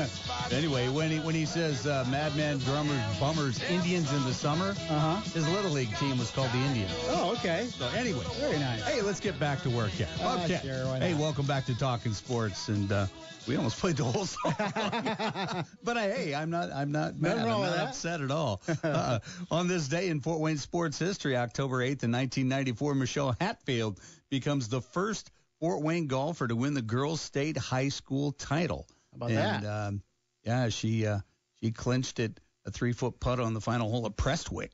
[0.02, 0.06] uh,
[0.56, 5.16] anyway, when he when he says uh, Madman Drummers Bummers Indians in the summer, Uh-huh.
[5.34, 6.92] his little league team was called the Indians.
[7.08, 7.66] Oh, okay.
[7.70, 8.82] So anyway, Very nice.
[8.82, 10.08] Hey, let's get back to work here.
[10.20, 10.60] Ah, Okay.
[10.62, 13.06] sure, hey, welcome back to Talking Sports, and uh,
[13.46, 14.54] we almost played the whole song.
[15.84, 17.38] but I, hey, I'm not, I'm not mad.
[17.38, 18.60] I'm not upset at all.
[18.82, 24.00] uh, on this day in Fort Wayne sports history, October 8th, in 1994, Michelle Hatfield
[24.30, 28.86] becomes the first Fort Wayne golfer to win the girls' state high school title.
[29.12, 29.68] How about and, that?
[29.68, 30.02] Um,
[30.44, 31.20] yeah, she uh,
[31.62, 34.70] she clinched it a three foot putt on the final hole at Prestwick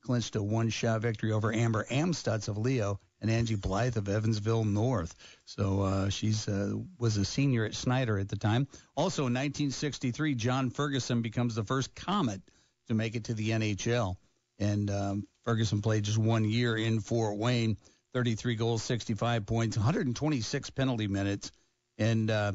[0.00, 5.14] clinched a one-shot victory over Amber Amstutz of Leo and Angie Blythe of Evansville North.
[5.44, 8.66] So uh, she's uh, was a senior at Snider at the time.
[8.96, 12.40] Also in 1963, John Ferguson becomes the first Comet
[12.88, 14.16] to make it to the NHL.
[14.58, 17.76] And um, Ferguson played just one year in Fort Wayne,
[18.14, 21.50] 33 goals, 65 points, 126 penalty minutes,
[21.98, 22.52] and uh,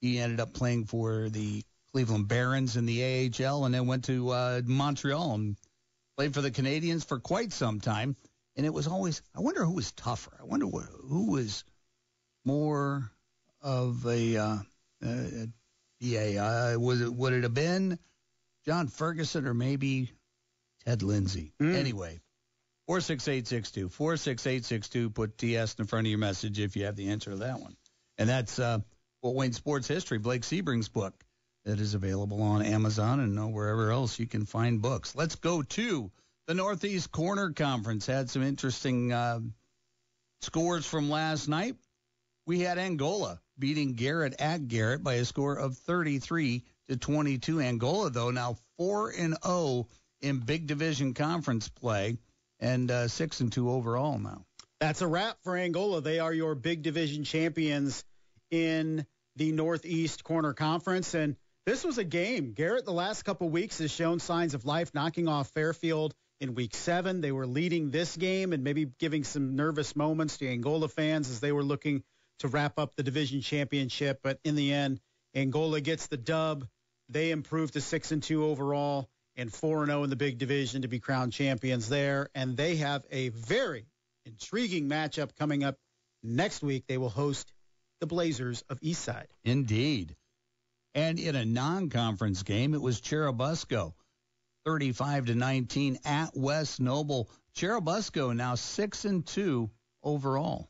[0.00, 1.62] he ended up playing for the
[1.92, 5.56] Cleveland Barons in the AHL, and then went to uh, Montreal and
[6.16, 8.16] played for the Canadiens for quite some time,
[8.56, 10.32] and it was always I wonder who was tougher.
[10.40, 11.64] I wonder wh- who was
[12.44, 13.10] more
[13.60, 14.56] of a uh.
[15.02, 17.98] Uh, was it would it have been
[18.64, 20.10] John Ferguson or maybe
[20.90, 21.52] Ted Lindsay?
[21.60, 22.18] Anyway.
[22.88, 27.36] 46862 46862 put TS in front of your message if you have the answer to
[27.36, 27.76] that one.
[28.18, 28.80] And that's uh,
[29.22, 31.14] Fort Wayne Sports History, Blake Sebring's book
[31.64, 35.14] that is available on Amazon and wherever else you can find books.
[35.14, 36.10] Let's go to
[36.48, 38.06] the Northeast Corner Conference.
[38.06, 39.38] Had some interesting uh,
[40.40, 41.76] scores from last night.
[42.46, 47.60] We had Angola beating Garrett at Garrett by a score of 33 to 22.
[47.60, 49.86] Angola, though, now 4 and 0
[50.22, 52.18] in Big Division Conference play
[52.58, 54.44] and uh, 6 and 2 overall now.
[54.80, 56.00] That's a wrap for Angola.
[56.00, 58.04] They are your big division champions
[58.50, 59.06] in
[59.36, 61.14] the Northeast Corner Conference.
[61.14, 62.52] And this was a game.
[62.52, 66.74] Garrett, the last couple weeks, has shown signs of life, knocking off Fairfield in week
[66.74, 67.20] seven.
[67.20, 71.40] They were leading this game and maybe giving some nervous moments to Angola fans as
[71.40, 72.02] they were looking
[72.38, 74.20] to wrap up the division championship.
[74.22, 75.00] But in the end,
[75.34, 76.66] Angola gets the dub.
[77.10, 80.88] They improve to six and two overall and 4 0 in the big division to
[80.88, 82.28] be crowned champions there.
[82.34, 83.86] And they have a very
[84.26, 85.76] intriguing matchup coming up
[86.22, 86.84] next week.
[86.86, 87.52] They will host
[88.00, 89.26] the Blazers of Eastside.
[89.44, 90.14] Indeed.
[90.94, 93.94] And in a non-conference game, it was Churubusco,
[94.66, 97.30] 35 to 19 at West Noble.
[97.56, 99.70] Churubusco now six and two
[100.02, 100.68] overall.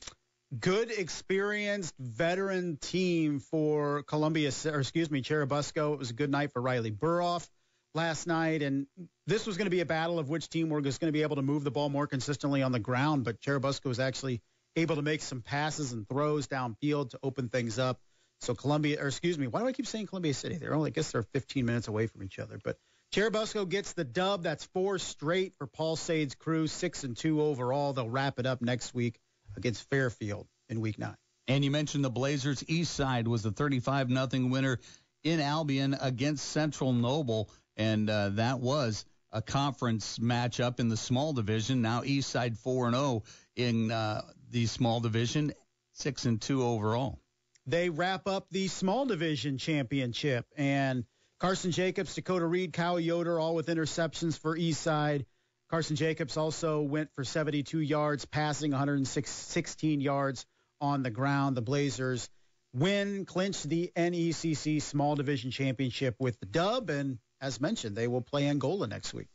[0.58, 5.94] Good, experienced veteran team for Columbia, or excuse me, Churubusco.
[5.94, 7.48] It was a good night for Riley Burroff
[7.94, 8.86] last night, and
[9.26, 11.36] this was going to be a battle of which team was going to be able
[11.36, 13.24] to move the ball more consistently on the ground.
[13.24, 14.40] But Churubusco was actually
[14.76, 18.00] able to make some passes and throws downfield to open things up.
[18.40, 20.56] So Columbia, or excuse me, why do I keep saying Columbia City?
[20.56, 22.58] They're only, I guess they're 15 minutes away from each other.
[22.62, 22.78] But
[23.12, 24.42] Churubusco gets the dub.
[24.42, 27.92] That's four straight for Paul Sade's crew, six and two overall.
[27.92, 29.18] They'll wrap it up next week
[29.56, 31.16] against Fairfield in week nine.
[31.48, 32.64] And you mentioned the Blazers.
[32.68, 34.78] East Side was the 35 nothing winner
[35.24, 41.32] in Albion against Central Noble, and uh, that was a conference matchup in the small
[41.32, 41.80] division.
[41.80, 43.22] Now East Side 4 and 0
[43.56, 45.54] in uh, the small division,
[45.94, 47.18] 6 and 2 overall.
[47.66, 51.04] They wrap up the small division championship, and
[51.38, 55.24] Carson Jacobs, Dakota Reed, Kyle Yoder, all with interceptions for East Side.
[55.70, 60.44] Carson Jacobs also went for 72 yards, passing 116 yards
[60.82, 61.56] on the ground.
[61.56, 62.28] The Blazers
[62.74, 68.20] win, clinch the NECC Small Division Championship with the dub, and as mentioned, they will
[68.20, 69.28] play Angola next week.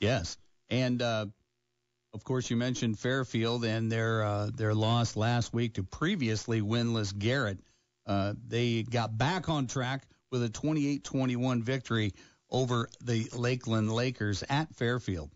[0.00, 0.36] Yes,
[0.68, 1.26] and uh,
[2.12, 7.16] of course you mentioned Fairfield and their uh, their loss last week to previously winless
[7.16, 7.58] Garrett.
[8.06, 12.12] Uh, they got back on track with a 28-21 victory
[12.50, 15.30] over the Lakeland Lakers at Fairfield.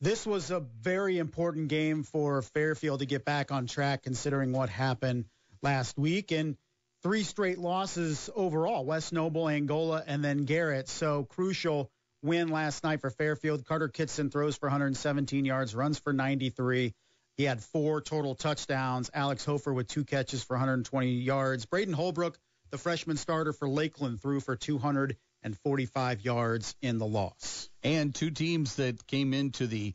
[0.00, 4.68] This was a very important game for Fairfield to get back on track, considering what
[4.68, 5.26] happened
[5.62, 6.32] last week.
[6.32, 6.56] And
[7.02, 10.88] three straight losses overall West Noble, Angola, and then Garrett.
[10.88, 11.90] So crucial
[12.22, 13.64] win last night for Fairfield.
[13.64, 16.94] Carter Kitson throws for 117 yards, runs for 93.
[17.36, 19.10] He had four total touchdowns.
[19.12, 21.66] Alex Hofer with two catches for 120 yards.
[21.66, 22.38] Braden Holbrook,
[22.70, 27.68] the freshman starter for Lakeland, threw for 245 yards in the loss.
[27.82, 29.94] And two teams that came into the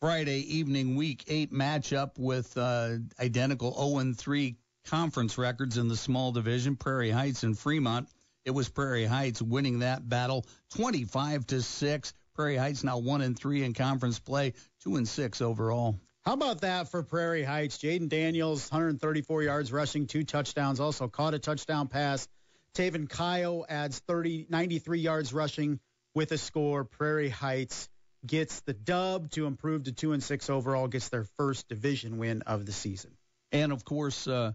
[0.00, 6.32] Friday evening week eight matchup with uh, identical 0 3 conference records in the small
[6.32, 8.08] division, Prairie Heights and Fremont.
[8.44, 12.14] it was Prairie Heights winning that battle 25 to 6.
[12.34, 15.98] Prairie Heights now 1 and 3 in conference play, 2 and 6 overall.
[16.24, 17.78] How about that for Prairie Heights?
[17.78, 22.28] Jaden Daniels, 134 yards rushing, two touchdowns, also caught a touchdown pass.
[22.74, 25.80] Taven Kyle adds 30, 93 yards rushing
[26.14, 26.84] with a score.
[26.84, 27.88] Prairie Heights
[28.24, 32.42] gets the dub to improve to two and six overall, gets their first division win
[32.42, 33.10] of the season.
[33.50, 34.52] And of course, uh,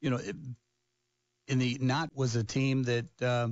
[0.00, 0.36] you know, it,
[1.48, 3.22] in the not was a team that.
[3.22, 3.48] Uh,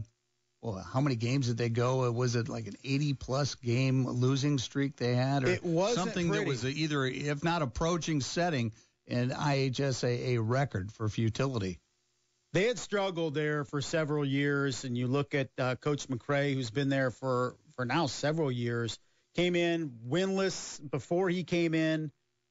[0.61, 2.11] well, how many games did they go?
[2.11, 6.29] Was it like an 80 plus game losing streak they had, or it was something
[6.29, 6.45] pretty.
[6.45, 8.73] that was either, if not approaching setting,
[9.07, 11.79] an IHSAA record for futility?
[12.53, 16.71] They had struggled there for several years, and you look at uh, Coach McCray, who's
[16.71, 18.99] been there for for now several years.
[19.35, 22.11] Came in winless before he came in,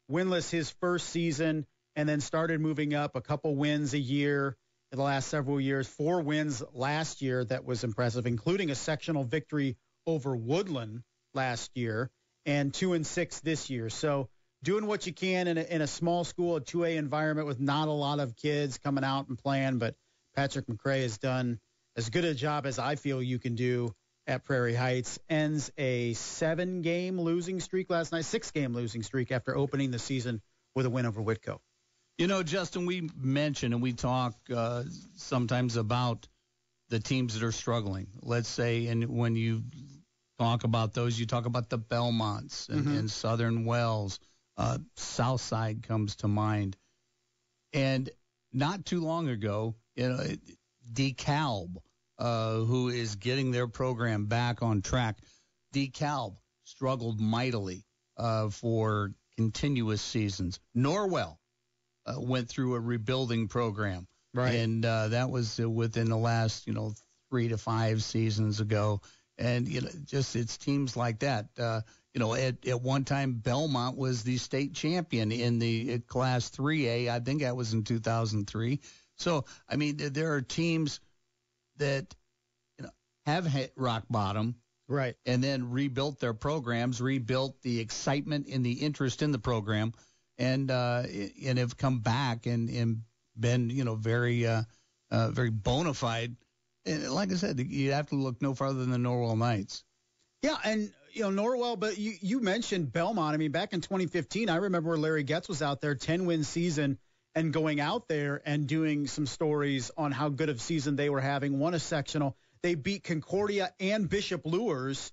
[0.10, 1.66] winless his first season,
[1.98, 4.56] and then started moving up a couple wins a year
[4.92, 5.88] in the last several years.
[5.88, 11.02] Four wins last year that was impressive, including a sectional victory over Woodland
[11.34, 12.12] last year,
[12.46, 13.90] and two and six this year.
[13.90, 14.30] So
[14.64, 17.88] doing what you can in a, in a small school, a 2A environment with not
[17.88, 19.80] a lot of kids coming out and playing.
[19.80, 19.96] But
[20.36, 21.60] Patrick McCray has done
[21.96, 23.92] as good a job as I feel you can do
[24.28, 25.18] at Prairie Heights.
[25.32, 30.00] Ends a seven game losing streak last night, six game losing streak after opening the
[30.00, 30.44] season
[30.76, 31.58] with a win over Whitko.
[32.18, 34.84] You know, Justin, we mention and we talk uh,
[35.16, 36.28] sometimes about
[36.90, 38.08] the teams that are struggling.
[38.24, 39.64] Let's say, and when you
[40.40, 43.00] talk about those, you talk about the Bellmonts and, Mhm.
[43.00, 44.20] and Southern Wells.
[44.56, 46.76] Uh, Southside comes to mind.
[47.74, 48.10] And
[48.52, 50.36] not too long ago, you know,
[50.92, 51.78] DeKalb,
[52.18, 55.20] uh, who is getting their program back on track,
[55.74, 60.60] DeKalb struggled mightily uh, for continuous seasons.
[60.76, 61.38] Norwell
[62.08, 64.08] uh, went through a rebuilding program.
[64.34, 64.56] Right.
[64.56, 66.94] And uh, that was within the last, you know,
[67.30, 69.02] three to five seasons ago.
[69.38, 71.48] And, you know, just it's teams like that.
[71.58, 71.82] Uh,
[72.14, 76.50] you know, at, at one time, Bellmont was the state champion in the uh, Class
[76.50, 77.10] 3A.
[77.10, 78.80] I think that was in 2003.
[79.18, 81.00] So, I mean, th- there are teams
[81.78, 82.16] that,
[82.80, 82.92] you know,
[83.26, 84.56] have hit rock bottom
[84.88, 85.16] Right.
[85.26, 89.94] and then rebuilt their programs, rebuilt the excitement and the interest in the program,
[90.38, 91.04] and uh,
[91.46, 93.02] and have come back and, and
[93.40, 94.64] been you know very uh,
[95.12, 96.36] uh, very bona fide.
[96.86, 99.84] And like I said, you have to look no farther than the Norwell Knights.
[100.42, 103.34] Yeah, and you know Norwell, but you you mentioned Bellmont.
[103.34, 106.44] I mean, back in 2015, I remember where Larry Getz was out there, 10 win
[106.44, 106.98] season,
[107.36, 111.22] and going out there and doing some stories on how good of season they were
[111.22, 111.60] having.
[111.60, 112.38] Won a sectional.
[112.64, 115.12] They beat Concordia and Bishop Luers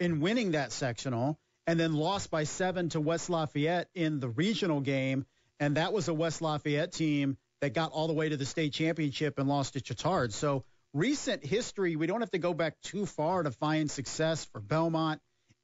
[0.00, 4.80] in winning that sectional, and then lost by seven to West Lafayette in the regional
[4.80, 5.26] game.
[5.60, 8.72] And that was a West Lafayette team that got all the way to the state
[8.72, 10.32] championship and lost to Chatard.
[10.32, 14.62] So recent history, we don't have to go back too far to find success for
[14.62, 15.18] Bellmont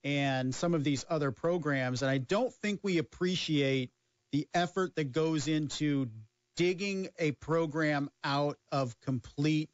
[0.05, 2.03] and some of these other programs.
[2.03, 3.91] And I don't think we appreciate
[4.31, 6.11] the effort that goes into
[6.57, 9.71] digging a program out of complete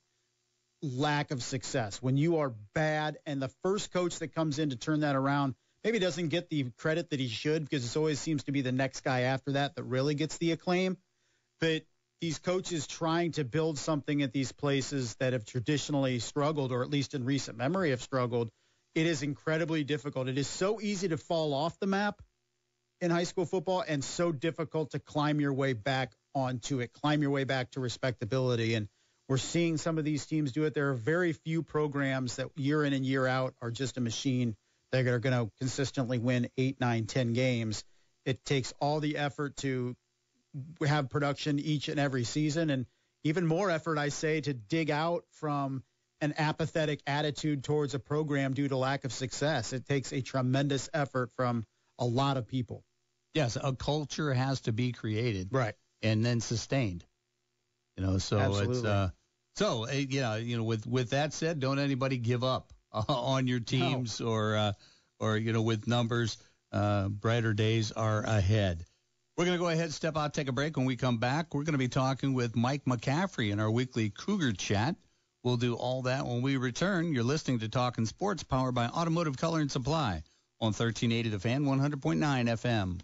[0.80, 2.00] lack of success.
[2.00, 5.56] When you are bad and the first coach that comes in to turn that around
[5.84, 8.72] maybe doesn't get the credit that he should because it always seems to be the
[8.72, 10.96] next guy after that that really gets the acclaim.
[11.60, 11.82] But
[12.20, 16.90] these coaches trying to build something at these places that have traditionally struggled, or at
[16.90, 18.50] least in recent memory have struggled,
[18.94, 20.28] it is incredibly difficult.
[20.28, 22.20] It is so easy to fall off the map
[23.00, 27.22] in high school football and so difficult to climb your way back onto it, climb
[27.22, 28.74] your way back to respectability.
[28.74, 28.88] And
[29.28, 30.74] we're seeing some of these teams do it.
[30.74, 34.56] There are very few programs that year in and year out are just a machine
[34.92, 37.84] that are going to consistently win eight, nine, ten games.
[38.24, 39.96] It takes all the effort to
[40.86, 42.86] have production each and every season, and
[43.24, 45.82] even more effort, I say, to dig out from
[46.20, 49.72] an apathetic attitude towards a program due to lack of success.
[49.72, 51.64] It takes a tremendous effort from
[51.98, 52.84] a lot of people.
[53.34, 55.74] Yes, a culture has to be created, Right.
[56.02, 57.04] and then sustained.
[57.96, 58.90] You know, so it's Absolutely.
[58.90, 59.08] uh,
[59.56, 63.04] so uh, you know, you know, with with that said, don't anybody give up uh,
[63.08, 64.72] on your teams or uh,
[65.18, 66.38] or you know, with numbers.
[66.72, 68.84] Uh, brighter days are ahead.
[69.36, 70.76] We're going to go ahead, and step out, take a break.
[70.76, 74.10] When we come back, we're going to be talking with Mike McCaffrey in our weekly
[74.10, 74.94] Cougar Chat.
[75.42, 77.12] We'll do all that when we return.
[77.12, 80.22] You're listening to Talking Sports, powered by Automotive Color and Supply
[80.60, 83.00] on 1380 The Fan, 100.9 FM.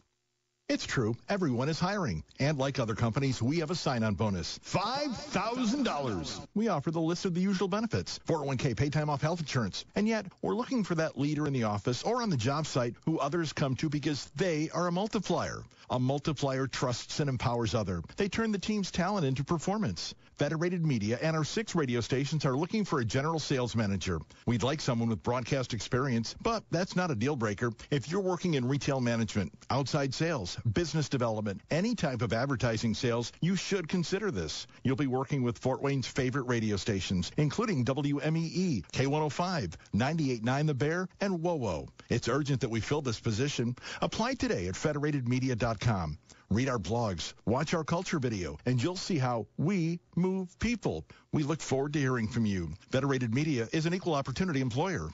[0.68, 1.14] It's true.
[1.28, 2.24] Everyone is hiring.
[2.40, 4.58] And like other companies, we have a sign-on bonus.
[4.66, 6.46] $5,000.
[6.56, 8.18] We offer the list of the usual benefits.
[8.26, 9.84] 401k, pay time off health insurance.
[9.94, 12.96] And yet, we're looking for that leader in the office or on the job site
[13.04, 15.62] who others come to because they are a multiplier.
[15.88, 18.02] A multiplier trusts and empowers other.
[18.16, 20.16] They turn the team's talent into performance.
[20.38, 24.20] Federated Media and our six radio stations are looking for a general sales manager.
[24.44, 27.72] We'd like someone with broadcast experience, but that's not a deal breaker.
[27.90, 33.32] If you're working in retail management, outside sales, business development, any type of advertising sales,
[33.40, 34.66] you should consider this.
[34.82, 41.08] You'll be working with Fort Wayne's favorite radio stations, including WMEE, K105, 98.9 The Bear,
[41.22, 41.88] and WOWO.
[42.10, 43.74] It's urgent that we fill this position.
[44.02, 46.18] Apply today at federatedmedia.com.
[46.48, 51.04] Read our blogs, watch our culture video, and you'll see how we move people.
[51.32, 52.72] We look forward to hearing from you.
[52.92, 55.10] Federated Media is an equal opportunity employer.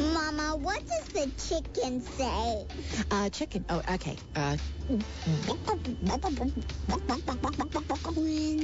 [0.00, 2.64] Mama, what does the chicken say?
[3.10, 3.62] Uh, chicken.
[3.68, 4.16] Oh, okay.
[4.34, 4.56] Uh,
[4.88, 5.04] when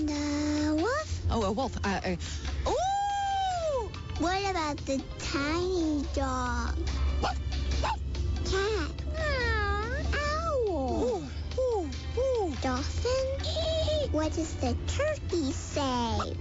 [0.07, 1.21] the wolf?
[1.31, 1.77] oh, a wolf.
[1.85, 3.91] Uh, uh, ooh!
[4.21, 6.79] What about the tiny dog?
[8.53, 8.91] Cat.
[10.69, 11.23] Owl.
[12.61, 14.13] Dolphin?
[14.13, 16.35] What does the turkey say?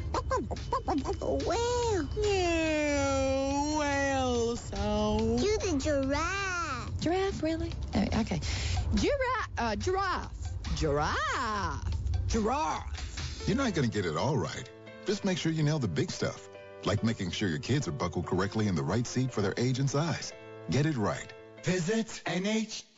[1.21, 2.09] Whale.
[2.21, 5.39] Yeah, whale sound.
[5.39, 6.99] Do the giraffe.
[6.99, 7.71] Giraffe, really?
[7.95, 8.41] Oh, okay.
[8.95, 9.49] Giraffe.
[9.57, 10.51] Uh, giraffe.
[10.75, 11.85] Giraffe.
[12.27, 13.43] Giraffe.
[13.47, 14.69] You're not going to get it all right.
[15.05, 16.49] Just make sure you nail the big stuff,
[16.83, 19.79] like making sure your kids are buckled correctly in the right seat for their age
[19.79, 20.33] and size.
[20.69, 21.33] Get it right.
[21.63, 22.89] Visit NHTSA.gov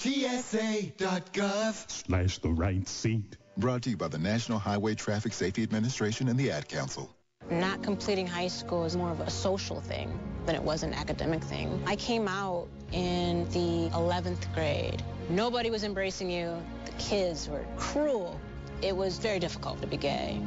[1.92, 3.36] slash the right seat.
[3.58, 7.14] Brought to you by the National Highway Traffic Safety Administration and the Ad Council.
[7.52, 11.44] Not completing high school is more of a social thing than it was an academic
[11.44, 11.84] thing.
[11.86, 15.04] I came out in the 11th grade.
[15.30, 16.56] Nobody was embracing you.
[16.86, 18.40] The kids were cruel.
[18.82, 20.42] It was very difficult to be gay.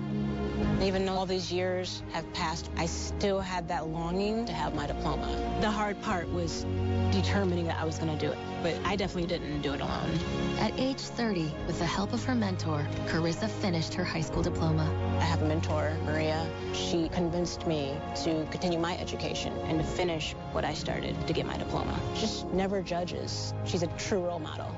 [0.82, 4.86] Even though all these years have passed, I still had that longing to have my
[4.86, 5.26] diploma.
[5.60, 6.66] The hard part was
[7.12, 10.18] determining that I was going to do it, but I definitely didn't do it alone.
[10.58, 14.84] At age 30, with the help of her mentor, Carissa finished her high school diploma.
[15.18, 16.46] I have a mentor, Maria.
[16.74, 21.46] She convinced me to continue my education and to finish what I started to get
[21.46, 21.98] my diploma.
[22.14, 23.54] Just never judges.
[23.64, 24.70] She's a true role model.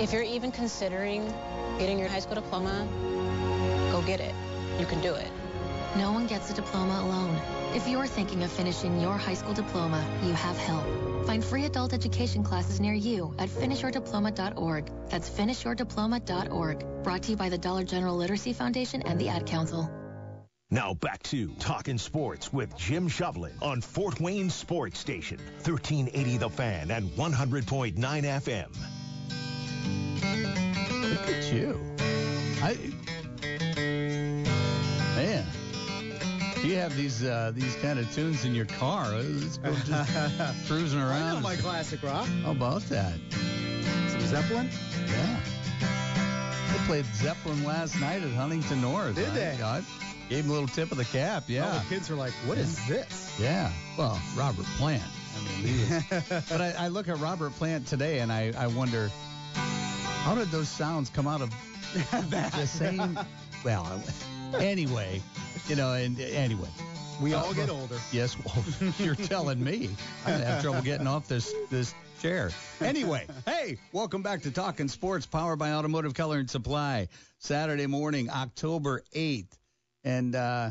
[0.00, 1.32] If you're even considering
[1.78, 2.88] getting your high school diploma,
[3.92, 4.34] go get it.
[4.78, 5.28] You can do it.
[5.96, 7.40] No one gets a diploma alone.
[7.74, 10.84] If you're thinking of finishing your high school diploma, you have help.
[11.26, 14.90] Find free adult education classes near you at finishyourdiploma.org.
[15.08, 17.02] That's finishyourdiploma.org.
[17.02, 19.90] Brought to you by the Dollar General Literacy Foundation and the Ad Council.
[20.70, 26.50] Now back to Talking Sports with Jim Shovlin on Fort Wayne Sports Station, 1380 The
[26.50, 28.68] Fan and 100.9 FM.
[31.10, 31.80] Look at you.
[32.62, 32.76] I
[36.64, 39.06] you have these uh, these kind of tunes in your car.
[39.14, 41.22] It's just cruising around.
[41.22, 42.26] I know my classic rock.
[42.44, 43.14] How about that?
[44.08, 44.68] Some Zeppelin.
[45.06, 45.40] Yeah.
[46.72, 49.14] They played Zeppelin last night at Huntington North.
[49.14, 49.62] Did I, they?
[49.62, 49.82] I
[50.28, 51.44] gave them a little tip of the cap.
[51.46, 51.66] Yeah.
[51.66, 53.72] All the kids are like, "What is this?" Yeah.
[53.96, 55.02] Well, Robert Plant.
[55.36, 59.10] I mean, was, but I, I look at Robert Plant today and I, I wonder
[59.54, 61.50] how did those sounds come out of
[62.20, 63.18] the same?
[63.64, 64.02] Well,
[64.58, 65.22] anyway,
[65.68, 66.68] you know, and anyway.
[67.20, 67.98] We Uh, all get older.
[68.12, 68.64] Yes, well,
[68.98, 69.90] you're telling me.
[70.24, 72.50] I'm gonna have trouble getting off this this chair.
[72.80, 77.08] Anyway, hey, welcome back to Talking Sports, powered by Automotive Color and Supply.
[77.38, 79.52] Saturday morning, October 8th,
[80.04, 80.70] and uh,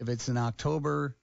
[0.00, 1.14] if it's in October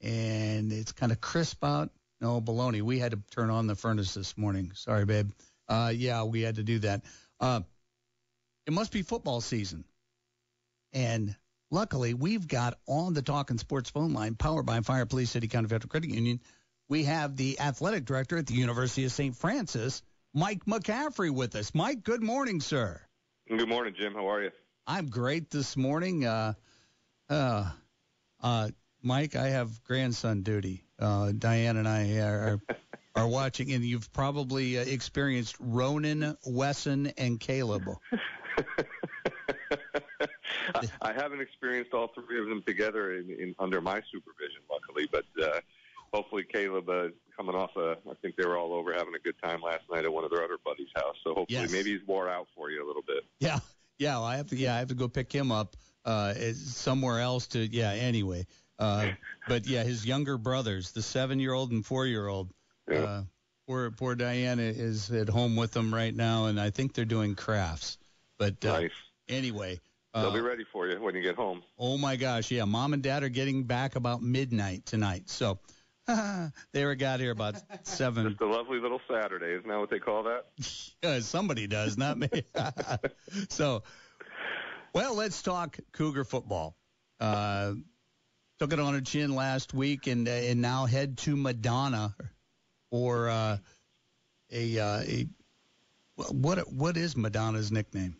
[0.00, 2.82] and it's kind of crisp out, no baloney.
[2.82, 4.72] We had to turn on the furnace this morning.
[4.74, 5.30] Sorry, babe.
[5.68, 7.02] Uh, yeah, we had to do that.
[7.38, 7.60] Uh,
[8.66, 9.84] it must be football season.
[10.92, 11.36] And
[11.72, 15.48] luckily, we've got on the Talk and Sports phone line, powered by Fire Police City
[15.48, 16.40] County Federal Credit Union,
[16.88, 19.34] we have the athletic director at the University of St.
[19.34, 20.02] Francis,
[20.34, 21.74] Mike McCaffrey, with us.
[21.74, 23.00] Mike, good morning, sir.
[23.48, 24.12] Good morning, Jim.
[24.12, 24.50] How are you?
[24.86, 26.24] I'm great this morning.
[26.24, 26.54] Uh,
[27.28, 27.70] uh,
[28.42, 28.68] uh,
[29.02, 30.84] Mike, I have grandson duty.
[30.98, 32.76] Uh, Diane and I are, are,
[33.22, 37.84] are watching, and you've probably uh, experienced Ronan, Wesson, and Caleb.
[41.02, 45.08] I, haven't experienced all three of them together in, in under my supervision, luckily.
[45.10, 45.60] But uh,
[46.12, 47.70] hopefully, Caleb uh, coming off.
[47.76, 50.24] Uh, I think they were all over having a good time last night at one
[50.24, 51.16] of their other buddies' house.
[51.24, 51.72] So hopefully, Yes.
[51.72, 53.24] maybe he's wore out for you a little bit.
[53.40, 53.58] Yeah,
[53.98, 54.16] yeah.
[54.16, 54.56] Well, I have to.
[54.56, 57.60] Yeah, I have to go pick him up uh, somewhere else to.
[57.60, 57.90] Yeah.
[57.92, 58.46] Anyway,
[58.78, 59.08] uh,
[59.48, 62.52] but yeah, his younger brothers, the seven-year-old and four-year-old.
[62.92, 63.22] Uh,
[63.68, 67.36] Poor poor Diana is at home with them right now, and I think they're doing
[67.36, 67.96] crafts.
[68.36, 68.90] But uh, Nice.
[69.28, 69.78] anyway,
[70.14, 71.62] They'll uh, be ready for you when you get home.
[71.78, 75.30] oh my gosh, yeah, mom and dad are getting back about midnight tonight.
[75.30, 75.58] So
[76.72, 77.54] they were got here about
[77.86, 78.28] seven.
[78.28, 80.44] Just a lovely little Saturday, isn't that what they call that?
[81.04, 82.28] Uh, somebody does, not me.
[83.48, 83.82] so,
[84.94, 86.76] well, let's talk Cougar football.
[87.18, 87.72] Uh,
[88.60, 92.14] took it on a chin last week, and uh, and now head to Madonna,
[92.92, 93.56] or uh,
[94.52, 95.26] a uh, a
[96.30, 98.14] what what is Madonna's nickname?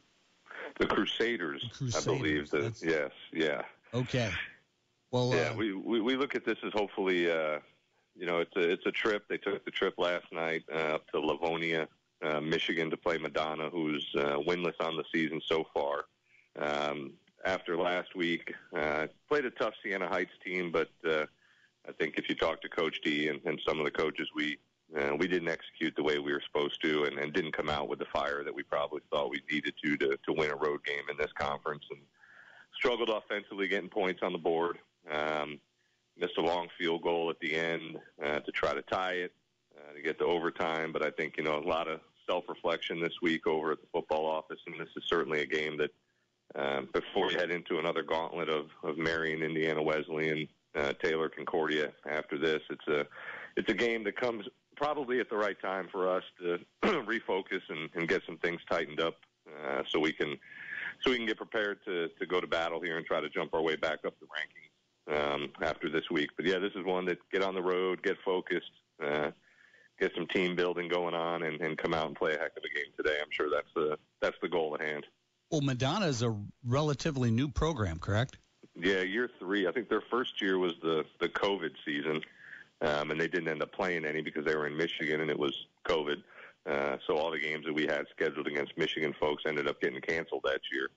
[0.79, 1.64] The Crusaders,
[1.97, 2.51] I believe.
[2.51, 3.62] The, yes, yeah.
[3.95, 4.31] Okay.
[5.11, 7.59] Well, yeah, uh, we, we we look at this as hopefully, uh,
[8.16, 9.25] you know, it's a it's a trip.
[9.29, 11.89] They took the trip last night uh, up to Livonia,
[12.23, 16.05] uh, Michigan, to play Madonna, who's uh, winless on the season so far.
[16.59, 17.12] Um,
[17.45, 21.27] after last week, uh, played a tough Siena Heights team, but uh,
[21.89, 24.59] I think if you talk to Coach D and, and some of the coaches, we
[24.99, 27.88] uh, we didn't execute the way we were supposed to, and, and didn't come out
[27.88, 30.84] with the fire that we probably thought we needed to to to win a road
[30.84, 32.01] game in this conference, and
[32.74, 34.78] struggled offensively getting points on the board.
[35.11, 35.59] Um,
[36.18, 39.32] missed a long field goal at the end uh, to try to tie it
[39.76, 43.14] uh, to get to overtime, but I think you know a lot of self-reflection this
[43.20, 45.90] week over at the football office, and this is certainly a game that
[46.55, 51.93] um, before we head into another gauntlet of, of Marion, Indiana Wesleyan, uh, Taylor Concordia.
[52.07, 53.07] After this, it's a
[53.57, 54.47] it's a game that comes
[54.77, 59.01] probably at the right time for us to refocus and, and get some things tightened
[59.01, 59.16] up,
[59.49, 60.37] uh, so we can
[61.03, 63.55] so we can get prepared to to go to battle here and try to jump
[63.55, 66.31] our way back up the rankings um, after this week.
[66.37, 68.73] But yeah, this is one that get on the road, get focused.
[69.03, 69.31] Uh,
[70.01, 72.64] Get some team building going on and, and come out and play a heck of
[72.64, 73.18] a game today.
[73.23, 75.07] I'm sure that's the that's the goal at hand.
[75.51, 76.35] well, Madonna is a
[76.66, 78.39] relatively new program, correct?
[78.75, 79.68] Yeah, year three.
[79.68, 82.20] I think their first year was the the COVID season,
[82.83, 85.39] um, and they didn't end up playing any because they were in Michigan and it
[85.39, 86.22] was COVID.
[86.68, 90.01] Uh, so all the games that we had scheduled against Michigan folks ended up getting
[90.01, 90.89] canceled that year.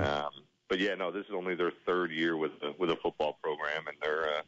[0.00, 0.30] Um,
[0.68, 3.86] but yeah, no, this is only their third year with a, with a football program,
[3.86, 4.42] and they're uh,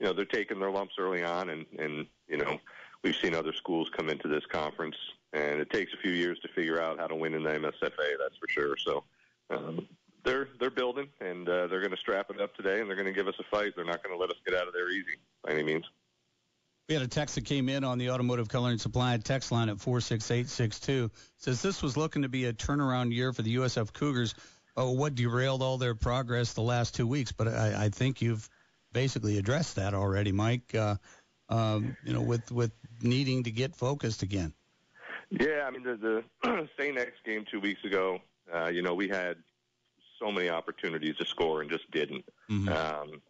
[0.00, 2.58] you know they're taking their lumps early on, and and you know
[3.02, 4.96] we've seen other schools come into this conference,
[5.32, 8.16] and it takes a few years to figure out how to win in the MSFA.
[8.18, 8.76] That's for sure.
[8.76, 9.04] So.
[9.50, 9.86] Um,
[10.24, 13.06] they're they're building and uh, they're going to strap it up today and they're going
[13.06, 13.72] to give us a fight.
[13.74, 15.84] They're not going to let us get out of there easy by any means.
[16.88, 19.68] We had a text that came in on the Automotive Color and Supply text line
[19.68, 21.10] at 46862.
[21.36, 24.34] Says this was looking to be a turnaround year for the USF Cougars.
[24.74, 27.30] Oh, what derailed all their progress the last two weeks?
[27.30, 28.48] But I, I think you've
[28.90, 30.74] basically addressed that already, Mike.
[30.74, 30.96] Uh,
[31.50, 32.72] um, you know, with with
[33.02, 34.54] needing to get focused again.
[35.28, 36.96] Yeah, I mean the the St.
[36.96, 38.20] X game two weeks ago.
[38.52, 39.36] Uh, you know we had
[40.18, 42.24] so many opportunities to score and just didn't.
[42.50, 43.20] Um,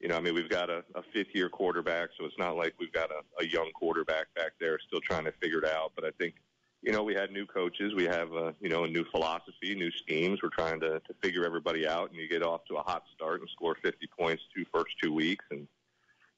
[0.00, 2.92] you know, I mean, we've got a, a fifth-year quarterback, so it's not like we've
[2.92, 5.92] got a, a young quarterback back there still trying to figure it out.
[5.96, 6.34] But I think,
[6.82, 9.90] you know, we had new coaches, we have, a, you know, a new philosophy, new
[9.90, 10.38] schemes.
[10.42, 13.40] We're trying to, to figure everybody out, and you get off to a hot start
[13.40, 15.66] and score 50 points two first two weeks, and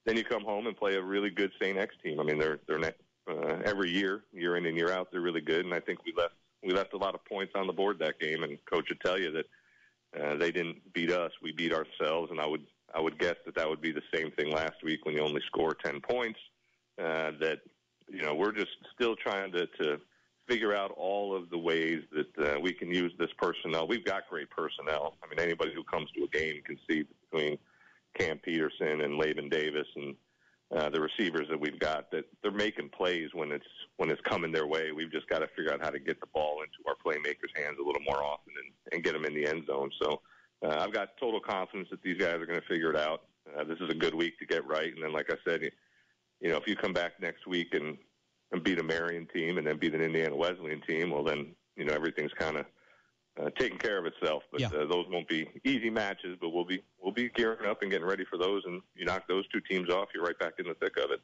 [0.07, 1.77] then you come home and play a really good St.
[1.77, 2.19] X team.
[2.19, 2.95] I mean, they're they're ne-
[3.29, 6.15] uh, every year, year in and year out, they're really good, and I think we
[6.17, 8.43] left we left a lot of points on the board that game.
[8.43, 9.47] And coach would tell you that
[10.21, 12.31] uh, they didn't beat us; we beat ourselves.
[12.31, 15.05] And I would I would guess that that would be the same thing last week
[15.05, 16.38] when you only score ten points.
[16.99, 17.61] Uh, that
[18.09, 20.01] you know we're just still trying to to
[20.49, 23.86] figure out all of the ways that uh, we can use this personnel.
[23.86, 25.14] We've got great personnel.
[25.22, 27.57] I mean, anybody who comes to a game can see between
[28.18, 30.16] Cam Peterson and Laban Davis and
[30.76, 33.66] uh, the receivers that we've got that they're making plays when it's
[33.97, 34.93] when it's coming their way.
[34.93, 37.78] We've just got to figure out how to get the ball into our playmakers' hands
[37.80, 39.91] a little more often and, and get them in the end zone.
[40.03, 40.20] So
[40.63, 43.23] uh, I've got total confidence that these guys are going to figure it out.
[43.57, 45.71] Uh, this is a good week to get right, and then like I said, you,
[46.41, 47.97] you know, if you come back next week and
[48.53, 51.85] and beat a Marion team and then beat an Indiana Wesleyan team, well then you
[51.85, 52.67] know everything's kind of
[53.41, 54.43] uh, taking care of itself.
[54.51, 54.69] But Yeah.
[54.69, 58.07] uh, those won't be easy matches, but we'll be we'll be gearing up and getting
[58.07, 58.63] ready for those.
[58.67, 61.21] And you knock those two teams off, you're right back in the thick of it.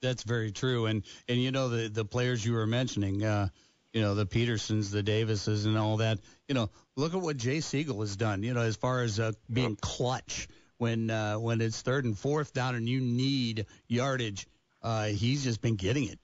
[0.00, 0.86] That's very true.
[0.86, 3.48] And and you know the the players you were mentioning, uh,
[3.92, 6.18] you know the Petersons, the Davises, and all that.
[6.48, 8.42] You know, look at what Jay Siegel has done.
[8.42, 12.52] You know, as far as uh, being clutch when uh, when it's third and fourth
[12.52, 14.46] down and you need yardage,
[14.82, 16.18] uh, he's just been getting it.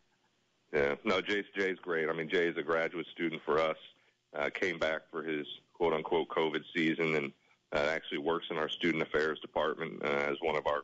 [0.72, 2.08] Yeah, no, Jay's Jay's great.
[2.08, 3.76] I mean, Jay is a graduate student for us.
[4.36, 7.32] Uh, came back for his quote unquote COVID season and
[7.72, 10.82] uh, actually works in our student affairs department uh, as one of our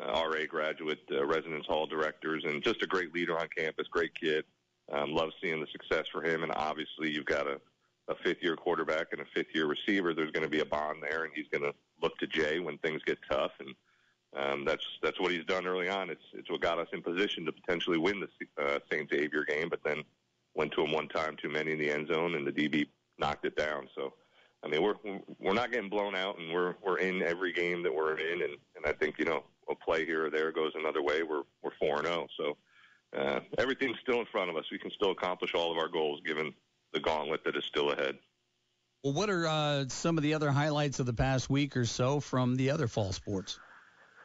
[0.00, 3.86] uh, RA graduate uh, residence hall directors, and just a great leader on campus.
[3.88, 4.44] Great kid.
[4.92, 7.60] Um, love seeing the success for him, and obviously you've got a,
[8.08, 10.12] a fifth year quarterback and a fifth year receiver.
[10.14, 12.78] There's going to be a bond there, and he's going to look to Jay when
[12.78, 13.74] things get tough and
[14.36, 16.10] Um, that's that's what he's done early on.
[16.10, 18.28] It's it's what got us in position to potentially win the
[18.62, 19.08] uh, St.
[19.08, 20.02] Xavier game, but then
[20.54, 22.86] went to him one time too many in the end zone, and the DB
[23.18, 23.88] knocked it down.
[23.94, 24.12] So,
[24.64, 24.96] I mean, we're
[25.38, 28.56] we're not getting blown out, and we're we're in every game that we're in, and
[28.76, 31.22] and I think you know a play here or there goes another way.
[31.22, 32.56] We're we're four and zero, so
[33.16, 34.64] uh, everything's still in front of us.
[34.70, 36.52] We can still accomplish all of our goals given
[36.92, 38.16] the gauntlet that is still ahead.
[39.02, 42.20] Well, what are uh, some of the other highlights of the past week or so
[42.20, 43.58] from the other fall sports?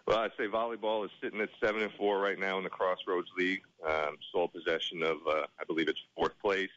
[0.08, 3.28] Well, I'd say volleyball is sitting at seven and four right now in the Crossroads
[3.38, 3.62] League.
[3.88, 6.70] Um, sole possession of, uh, I believe it's fourth place.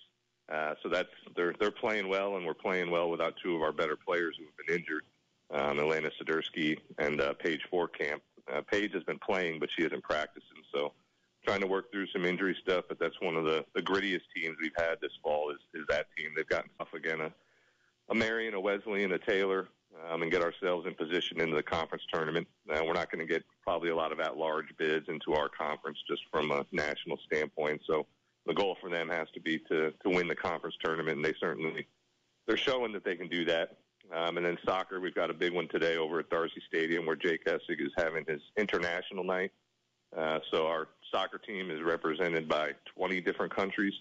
[0.53, 3.73] Uh, so that's they're they're playing well, and we're playing well without two of our
[3.73, 5.05] better players who have been injured,
[5.51, 8.21] um, Elena Sidursky and uh, Paige Forkamp.
[8.53, 10.63] Uh, Paige has been playing, but she isn't practicing.
[10.75, 10.93] So
[11.45, 12.84] trying to work through some injury stuff.
[12.88, 16.07] But that's one of the the grittiest teams we've had this fall is is that
[16.16, 16.30] team.
[16.36, 17.20] They've gotten off again.
[17.20, 17.32] A,
[18.11, 19.68] a Marion, a Wesley, and a Taylor,
[20.11, 22.47] um, and get ourselves in position into the conference tournament.
[22.68, 25.99] Uh, we're not going to get probably a lot of at-large bids into our conference
[26.09, 27.80] just from a national standpoint.
[27.86, 28.07] So
[28.45, 31.34] the goal for them has to be to to win the conference tournament, and they
[31.40, 31.86] certainly
[32.47, 33.76] they're showing that they can do that.
[34.12, 37.16] Um, and then soccer, we've got a big one today over at D'Arcy Stadium where
[37.16, 39.53] Jake Essig is having his international night.
[40.16, 43.95] Uh, so our soccer team is represented by 20 different countries.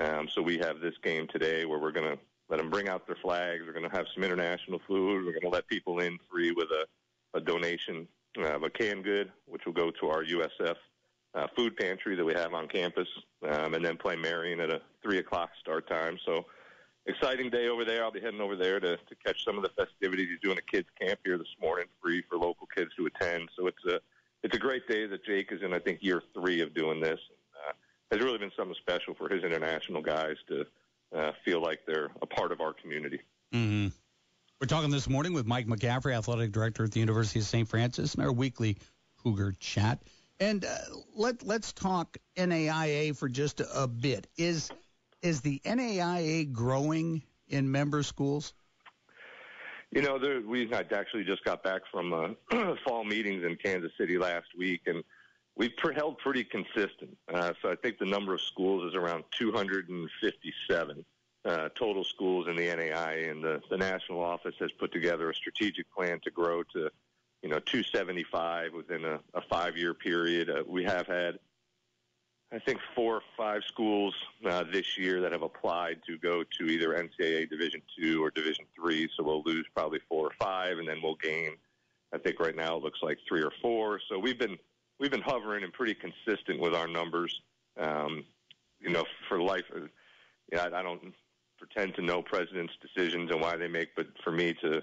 [0.00, 3.06] Um, so we have this game today where we're going to let them bring out
[3.06, 3.62] their flags.
[3.66, 5.24] We're going to have some international food.
[5.24, 9.30] We're going to let people in free with a, a donation of a canned good,
[9.46, 10.76] which will go to our USF
[11.34, 13.08] uh, food pantry that we have on campus,
[13.48, 16.16] um, and then play Marion at a three o'clock start time.
[16.24, 16.46] So
[17.06, 18.04] exciting day over there.
[18.04, 20.28] I'll be heading over there to, to catch some of the festivities.
[20.30, 23.48] He's doing a kids camp here this morning, free for local kids to attend.
[23.56, 24.00] So it's a
[24.44, 25.72] it's a great day that Jake is in.
[25.72, 27.18] I think year three of doing this.
[27.66, 27.72] Uh,
[28.12, 30.66] has really been something special for his international guys to
[31.16, 33.20] uh, feel like they're a part of our community.
[33.52, 33.88] Mm-hmm.
[34.60, 37.66] We're talking this morning with Mike McCaffrey, athletic director at the University of St.
[37.66, 38.76] Francis, in our weekly
[39.22, 40.02] Cougar chat.
[40.38, 40.76] And uh,
[41.14, 44.26] let let's talk NAIA for just a, a bit.
[44.36, 44.70] Is
[45.22, 48.52] is the NAIA growing in member schools?
[49.94, 54.18] You know, there, we actually just got back from uh, fall meetings in Kansas City
[54.18, 55.04] last week, and
[55.54, 57.16] we've pre- held pretty consistent.
[57.32, 61.04] Uh, so I think the number of schools is around 257
[61.44, 65.34] uh, total schools in the NAI, and the, the national office has put together a
[65.34, 66.90] strategic plan to grow to
[67.42, 70.50] you know, 275 within a, a five-year period.
[70.50, 71.38] Uh, we have had,
[72.52, 74.14] I think, four or five schools
[74.48, 78.64] uh, this year that have applied to go to either NCAA Division two or Division
[78.76, 79.08] three.
[79.16, 81.56] So we'll lose probably four or five, and then we'll gain.
[82.12, 84.00] I think right now it looks like three or four.
[84.08, 84.56] So we've been
[85.00, 87.40] we've been hovering and pretty consistent with our numbers.
[87.78, 88.24] Um,
[88.80, 89.80] you know, for life, uh,
[90.52, 91.12] yeah, I, I don't
[91.58, 94.82] pretend to know presidents' decisions and why they make, but for me to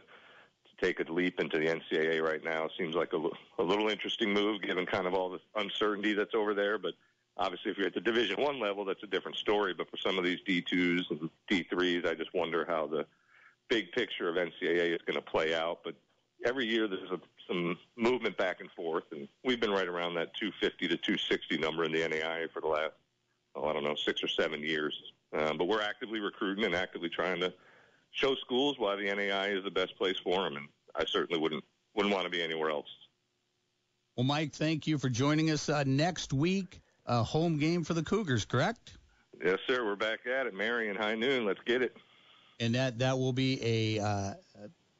[0.82, 2.68] take a leap into the NCAA right now.
[2.78, 6.54] Seems like a, a little interesting move given kind of all the uncertainty that's over
[6.54, 6.78] there.
[6.78, 6.94] But
[7.42, 9.74] obviously, if you're at the Division One level, that's a different story.
[9.74, 13.06] But for some of these D2s and D3s, I just wonder how the
[13.68, 15.80] big picture of NCAA is going to play out.
[15.84, 15.96] But
[16.46, 20.34] every year there's a, some movement back and forth, and we've been right around that
[20.36, 22.94] 250 to 260 number in the NAIA for the last,
[23.56, 24.94] oh, I don't know, six or seven years.
[25.34, 27.54] Um, but we're actively recruiting and actively trying to
[28.12, 31.64] show schools why the NAI is the best place for them, and I certainly wouldn't
[31.96, 32.88] wouldn't want to be anywhere else.
[34.16, 36.81] Well, Mike, thank you for joining us uh, next week.
[37.12, 38.94] A home game for the Cougars, correct?
[39.44, 39.84] Yes, sir.
[39.84, 41.46] We're back at it, Marion High Noon.
[41.46, 41.94] Let's get it.
[42.62, 44.34] And that that will be a, uh,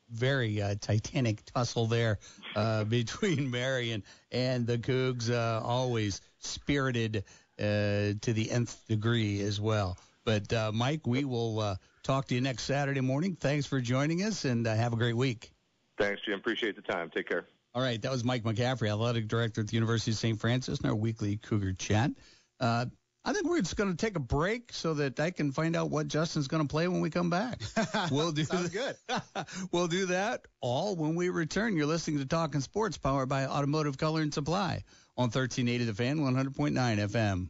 [0.10, 2.20] very uh, titanic tussle there
[2.58, 5.30] uh, between Marion and the Cougs.
[5.30, 7.24] Uh, always spirited
[7.58, 9.98] uh, to the nth degree as well.
[10.26, 13.38] But uh, Mike, we will uh, talk to you next Saturday morning.
[13.40, 15.54] Thanks for joining us, and uh, have a great week.
[15.98, 16.40] Thanks, Jim.
[16.40, 17.10] Appreciate the time.
[17.10, 17.46] Take care.
[17.74, 20.40] All right, that was Mike McCaffrey, athletic director at the University of St.
[20.40, 22.12] Francis, in our weekly Cougar chat.
[22.60, 22.86] Uh,
[23.24, 25.90] I think we're just going to take a break so that I can find out
[25.90, 27.62] what Justin's going to play when we come back.
[28.12, 28.96] We'll do Sounds good.
[29.72, 31.78] we'll do that all when we return.
[31.78, 34.84] You're listening to Talking Sports, powered by Automotive Color and Supply
[35.18, 37.50] on 1380 The Fan, 100.9 FM.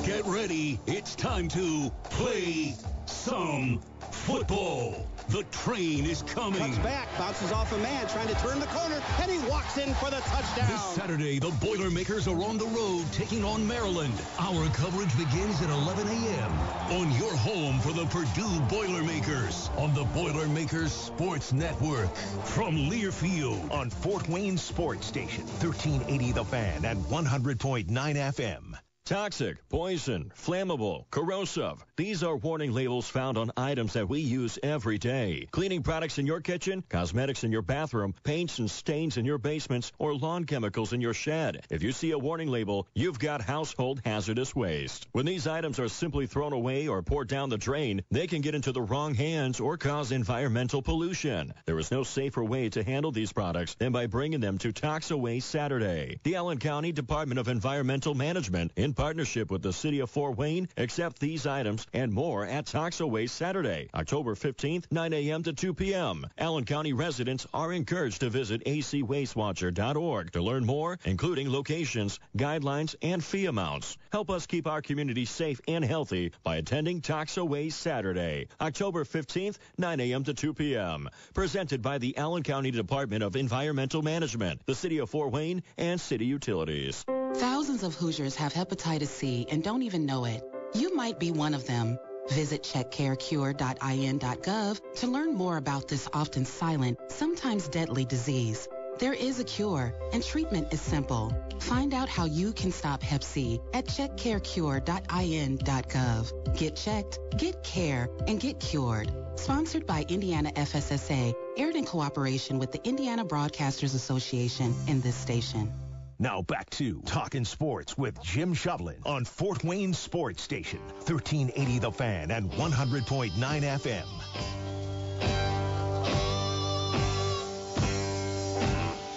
[0.07, 0.79] Get ready.
[0.87, 2.75] It's time to play
[3.07, 5.05] some football.
[5.27, 6.61] The train is coming.
[6.61, 9.93] Cuts back, bounces off a man, trying to turn the corner, and he walks in
[9.95, 10.69] for the touchdown.
[10.69, 14.13] This Saturday, the Boilermakers are on the road taking on Maryland.
[14.39, 16.51] Our coverage begins at 11 a.m.
[16.89, 22.15] on your home for the Purdue Boilermakers on the Boilermakers Sports Network
[22.45, 28.77] from Learfield on Fort Wayne Sports Station, 1380 The Fan and 100.9 FM.
[29.07, 31.81] Toxic, poison, flammable, corrosive.
[31.95, 35.47] These are warning labels found on items that we use every day.
[35.51, 39.93] Cleaning products in your kitchen, cosmetics in your bathroom, paints and stains in your basements,
[39.97, 41.65] or lawn chemicals in your shed.
[41.69, 45.07] If you see a warning label, you've got household hazardous waste.
[45.13, 48.55] When these items are simply thrown away or poured down the drain, they can get
[48.55, 51.53] into the wrong hands or cause environmental pollution.
[51.65, 55.41] There is no safer way to handle these products than by bringing them to Toxaway
[55.41, 56.19] Saturday.
[56.23, 60.67] The Allen County Department of Environmental Management in partnership with the City of Fort Wayne
[60.75, 65.43] accept these items and more at Toxaway Saturday, October 15th, 9 a.m.
[65.43, 66.25] to 2 p.m.
[66.37, 73.23] Allen County residents are encouraged to visit acwastewatcher.org to learn more, including locations, guidelines, and
[73.23, 73.97] fee amounts.
[74.11, 79.99] Help us keep our community safe and healthy by attending Toxaway Saturday, October 15th, 9
[79.99, 80.23] a.m.
[80.23, 81.07] to 2 p.m.
[81.35, 86.01] Presented by the Allen County Department of Environmental Management, the City of Fort Wayne, and
[86.01, 87.05] City Utilities.
[87.35, 90.43] Thousands of Hoosiers have hepatitis C and don't even know it.
[90.73, 91.99] You might be one of them.
[92.29, 98.67] Visit checkcarecure.in.gov to learn more about this often silent, sometimes deadly disease.
[98.99, 101.31] There is a cure, and treatment is simple.
[101.59, 106.57] Find out how you can stop Hep C at checkcarecure.in.gov.
[106.57, 109.13] Get checked, get care, and get cured.
[109.35, 115.71] Sponsored by Indiana FSSA, aired in cooperation with the Indiana Broadcasters Association and this station.
[116.19, 121.91] Now back to Talking Sports with Jim Shovlin on Fort Wayne Sports Station, 1380 The
[121.91, 124.03] Fan and 100.9 FM.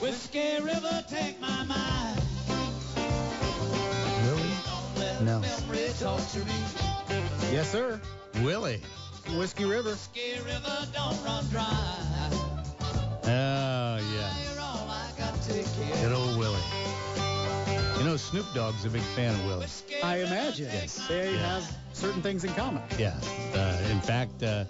[0.02, 2.20] Whiskey River, take my mind.
[4.26, 5.24] Willie?
[5.24, 5.40] No.
[7.50, 7.98] Yes, sir.
[8.42, 8.82] Willie.
[9.38, 9.90] Whiskey River.
[9.90, 12.30] Whiskey River, don't run dry.
[13.24, 14.34] Oh, yeah.
[16.02, 16.79] Good old Willie.
[18.10, 19.66] Know, Snoop Dogg's a big fan of Willie.
[20.02, 20.64] I imagine.
[20.64, 21.06] Yes.
[21.06, 21.60] They Yeah.
[21.60, 22.82] have certain things in common.
[22.98, 23.16] Yeah.
[23.54, 24.64] Uh, in fact, uh,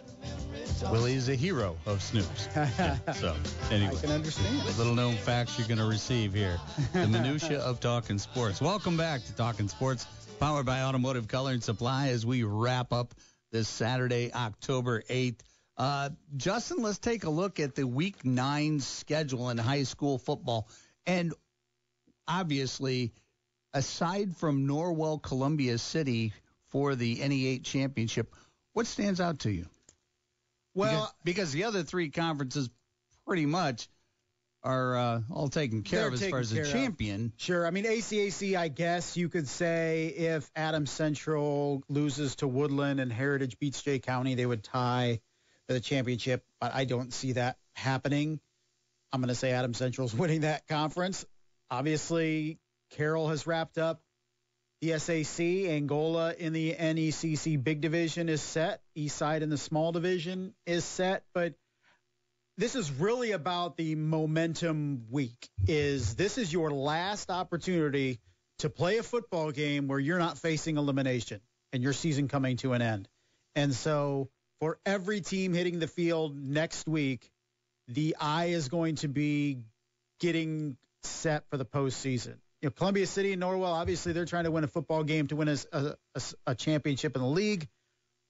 [0.90, 2.48] Willie is a hero of Snoop's.
[3.18, 3.34] so,
[3.70, 3.96] anyway.
[3.96, 4.62] I can understand.
[4.76, 6.60] Little known facts you're going to receive here.
[6.92, 8.60] The minutia of talking sports.
[8.60, 10.04] Welcome back to Talking Sports,
[10.38, 13.14] powered by Automotive Color and Supply as we wrap up
[13.52, 15.40] this Saturday, October 8th.
[15.78, 20.68] Uh, Justin, let's take a look at the Week Nine schedule in high school football,
[21.06, 21.32] and
[22.28, 23.14] obviously,
[23.72, 26.32] aside from Norwell, Columbia City
[26.68, 28.34] for the NE8 championship,
[28.72, 29.66] what stands out to you?
[30.74, 32.70] Well, because, because the other three conferences
[33.26, 33.88] pretty much
[34.62, 36.70] are uh, all taken care of as far as a care of.
[36.70, 37.32] champion.
[37.36, 37.66] Sure.
[37.66, 43.12] I mean, ACAC, I guess you could say if Adams Central loses to Woodland and
[43.12, 45.20] Heritage beats Jay County, they would tie
[45.66, 46.44] for the championship.
[46.60, 48.40] But I don't see that happening.
[49.12, 51.24] I'm going to say Adams Central's winning that conference.
[51.70, 52.58] Obviously,
[52.90, 54.00] Carroll has wrapped up
[54.80, 55.40] the SAC.
[55.40, 58.82] Angola in the NECC big division is set.
[58.96, 61.24] Eastside in the small division is set.
[61.34, 61.54] But
[62.60, 68.20] this is really about the momentum week is this is your last opportunity
[68.58, 71.40] to play a football game where you're not facing elimination
[71.72, 73.08] and your season coming to an end
[73.54, 74.28] and so
[74.60, 77.30] for every team hitting the field next week
[77.88, 79.60] the eye is going to be
[80.20, 84.50] getting set for the postseason you know columbia city and norwell obviously they're trying to
[84.50, 85.94] win a football game to win a, a,
[86.46, 87.68] a, championship in the league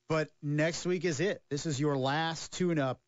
[0.09, 3.01] but next week is it this is your last tune-up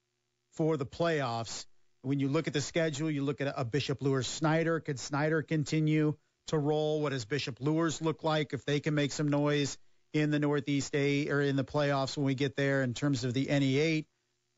[0.52, 1.66] for the playoffs.
[2.02, 4.80] When you look at the schedule, you look at a Bishop Luers Snider.
[4.80, 6.16] Could Snider continue
[6.48, 7.00] to roll?
[7.00, 9.78] What does Bishop Luers look like if they can make some noise
[10.12, 13.34] in the Northeast A or in the playoffs when we get there in terms of
[13.34, 14.06] the NE8?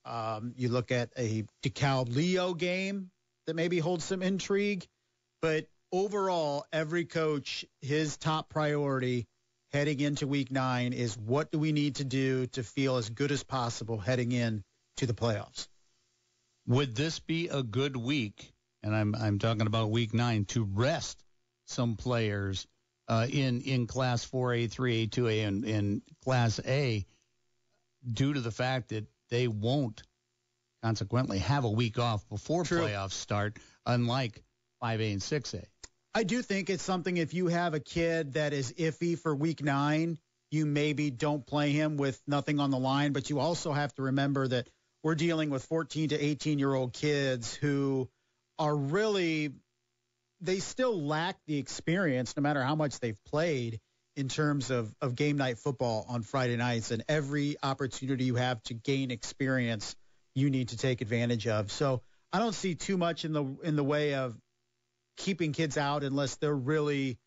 [0.07, 3.11] Um, you look at a DeKalb Leo game
[3.47, 4.87] that maybe holds some intrigue,
[5.41, 9.29] but overall, every coach, his top priority
[9.71, 13.31] heading into week nine is what do we need to do to feel as good
[13.31, 14.65] as possible heading in
[14.97, 15.69] to the playoffs.
[16.67, 18.53] Would this be a good week?
[18.83, 21.23] And I'm I'm talking about week nine to rest
[21.67, 22.67] some players
[23.07, 27.07] uh, in in class 4A, 3A, 2A, and in class A
[28.13, 30.03] due to the fact that they won't
[30.83, 32.81] consequently have a week off before True.
[32.81, 34.43] playoffs start, unlike
[34.83, 35.65] 5A and 6A.
[36.15, 39.65] I do think it's something if you have a kid that is iffy for week
[39.65, 40.19] nine,
[40.53, 44.03] you maybe don't play him with nothing on the line, but you also have to
[44.03, 44.69] remember that
[45.03, 48.09] we're dealing with 14 to 18 year old kids who
[48.61, 49.55] are really,
[50.41, 53.81] they still lack the experience no matter how much they've played
[54.15, 56.93] in terms of, of game night football on Friday nights.
[56.93, 59.97] And every opportunity you have to gain experience,
[60.37, 61.73] you need to take advantage of.
[61.73, 62.03] So
[62.33, 64.37] I don't see too much in the in the way of
[65.17, 67.19] keeping kids out unless they're really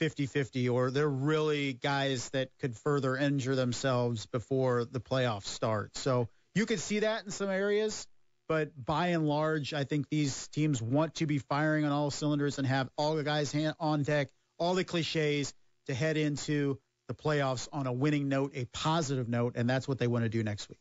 [0.00, 5.96] 50-50 or they're really guys that could further injure themselves before the playoffs start.
[5.96, 8.06] So you could see that in some areas,
[8.48, 12.58] but by and large, I think these teams want to be firing on all cylinders
[12.58, 14.28] and have all the guys on deck,
[14.58, 15.52] all the cliches
[15.86, 16.78] to head into
[17.08, 20.28] the playoffs on a winning note, a positive note, and that's what they want to
[20.28, 20.78] do next week.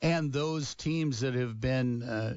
[0.00, 2.34] And those teams that have been uh,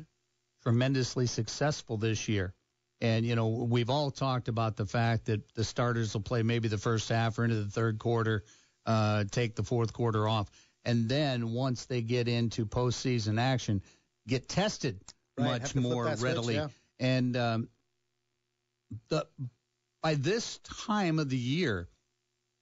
[0.63, 2.53] tremendously successful this year.
[3.01, 6.67] And, you know, we've all talked about the fact that the starters will play maybe
[6.67, 8.43] the first half or into the third quarter,
[8.85, 10.49] uh, take the fourth quarter off.
[10.85, 13.81] And then once they get into postseason action,
[14.27, 14.99] get tested
[15.37, 16.55] Right, much more that switch, readily.
[16.55, 16.67] yeah.
[16.99, 17.69] And um,
[19.09, 19.25] the
[20.03, 21.87] by this time of the year,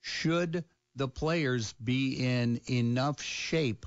[0.02, 0.64] should
[0.96, 3.86] the players be in enough shape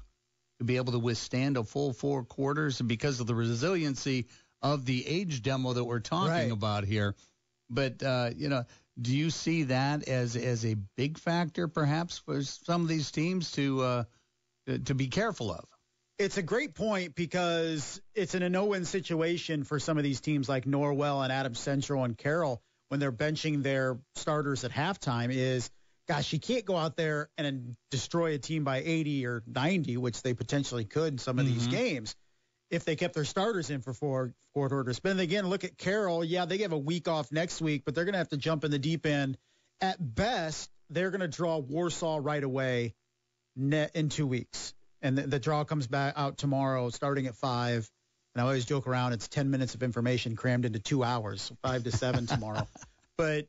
[0.59, 4.27] to be able to withstand a full four quarters and because of the resiliency
[4.63, 6.53] of the age demo that we're talking Right.
[6.53, 7.15] about here.
[7.71, 8.65] But uh, you know,
[9.01, 13.53] do you see that as as a big factor perhaps for some of these teams
[13.53, 14.05] to uh,
[14.85, 15.65] to be careful of?
[16.19, 20.49] It's a great point because it's in a no-win situation for some of these teams
[20.49, 25.31] like Norwell and Adam Central and Carroll when they're benching their starters at halftime.
[25.35, 25.71] Is
[26.07, 30.21] gosh, you can't go out there and destroy a team by 80 or 90, which
[30.23, 31.71] they potentially could in some of these Mhm.
[31.71, 32.15] games
[32.73, 34.99] if they kept their starters in for four quarters.
[34.99, 36.25] But then again, look at Carroll.
[36.25, 38.65] Yeah, they have a week off next week, but they're going to have to jump
[38.65, 39.37] in the deep end.
[39.83, 42.95] At best, they're going to draw Warsaw right away
[43.57, 44.73] in two weeks.
[45.03, 47.89] And the, the draw comes back out tomorrow, starting at five.
[48.35, 51.85] And I always joke around; it's ten minutes of information crammed into two hours, five
[51.85, 52.67] to seven tomorrow.
[53.19, 53.47] But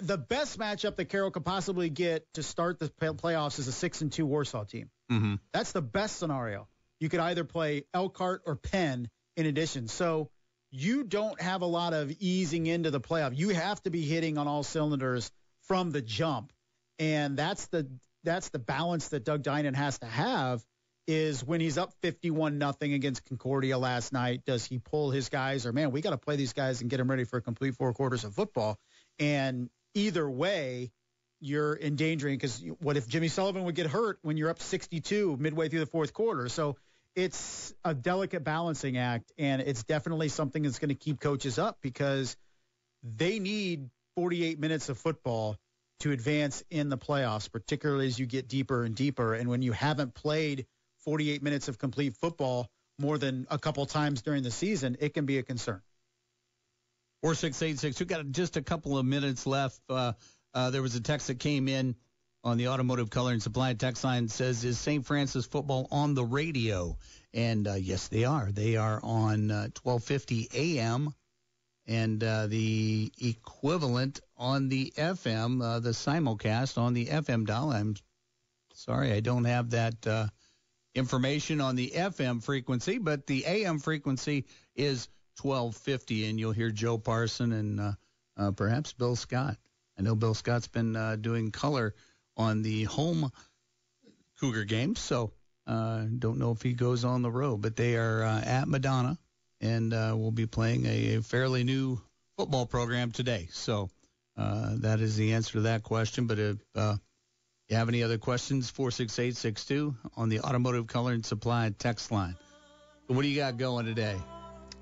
[0.00, 4.00] the best matchup that Carroll could possibly get to start the playoffs is a six
[4.00, 4.90] and two Warsaw team.
[5.12, 5.34] Mm-hmm.
[5.52, 6.66] That's the best scenario.
[7.00, 9.88] You could either play Elkhart or Penn in addition.
[9.88, 10.30] So
[10.70, 13.36] you don't have a lot of easing into the playoff.
[13.36, 15.30] You have to be hitting on all cylinders
[15.62, 16.52] from the jump.
[16.98, 17.88] And that's the
[18.24, 20.62] that's the balance that Doug Dinan has to have
[21.06, 25.64] is when he's up 51 nothing against Concordia last night, does he pull his guys
[25.64, 27.74] or man, we got to play these guys and get them ready for a complete
[27.76, 28.78] four quarters of football.
[29.18, 30.90] And either way,
[31.40, 35.68] you're endangering because what if Jimmy Sullivan would get hurt when you're up 62 midway
[35.68, 36.48] through the fourth quarter?
[36.48, 36.76] So
[37.18, 41.78] it's a delicate balancing act, and it's definitely something that's going to keep coaches up
[41.82, 42.36] because
[43.02, 45.56] they need 48 minutes of football
[45.98, 49.34] to advance in the playoffs, particularly as you get deeper and deeper.
[49.34, 50.66] And when you haven't played
[51.04, 52.68] 48 minutes of complete football
[53.00, 55.82] more than a couple times during the season, it can be a concern.
[57.20, 57.98] Four six eight six.
[57.98, 59.80] we've got just a couple of minutes left.
[59.90, 60.12] Uh,
[60.54, 61.96] uh, there was a text that came in
[62.44, 65.04] on the automotive color and supply text line says, "Is St.
[65.04, 66.96] Francis football on the radio?"
[67.34, 68.50] And uh, yes, they are.
[68.50, 71.12] They are on uh, 1250 AM,
[71.86, 77.70] and uh, the equivalent on the FM, uh, the simulcast on the FM dial.
[77.70, 77.96] I'm
[78.72, 80.28] sorry, I don't have that uh,
[80.94, 85.08] information on the FM frequency, but the AM frequency is
[85.42, 87.96] 1250, and you'll hear Joe Parson and
[88.36, 89.56] uh, perhaps Bill Scott.
[89.98, 91.94] I know Bill Scott's been doing color
[92.38, 93.30] on the home
[94.40, 94.94] Cougar game.
[94.94, 95.32] so
[95.66, 99.18] uh, don't know if he goes on the road, but they are uh, at Madonna,
[99.60, 102.00] and uh, we'll be playing a fairly new
[102.38, 103.48] football program today.
[103.50, 103.90] So
[104.36, 106.26] uh, that is the answer to that question.
[106.26, 106.96] But if uh,
[107.68, 112.36] you have any other questions, 46862 on the Automotive Color and Supply text line.
[113.08, 114.16] What do you got going today?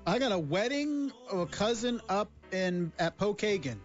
[0.05, 3.79] I got a wedding of a cousin up in at Pokagon.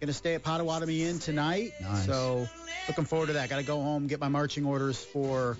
[0.00, 1.72] Going to stay at Potawatomi Inn tonight.
[1.80, 2.04] Nice.
[2.04, 2.46] So
[2.86, 3.48] looking forward to that.
[3.48, 5.56] Got to go home, get my marching orders for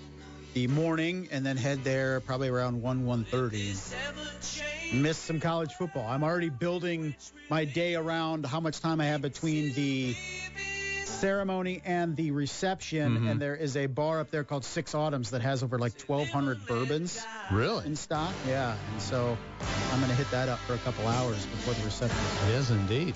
[0.53, 4.93] the morning, and then head there probably around 1, 1.30.
[4.93, 6.07] Miss some college football.
[6.07, 7.15] I'm already building
[7.49, 10.15] my day around how much time I have between the
[11.05, 13.17] ceremony and the reception.
[13.17, 13.31] Mhm.
[13.31, 16.67] And there is a bar up there called Six Autumns that has over like 1,200
[16.67, 17.19] bourbons
[17.51, 17.87] Really?
[17.87, 18.33] in stock.
[18.47, 18.75] Yeah.
[18.91, 19.35] And so
[19.91, 22.19] I'm going to hit that up for a couple hours before the reception.
[22.49, 23.15] It is indeed.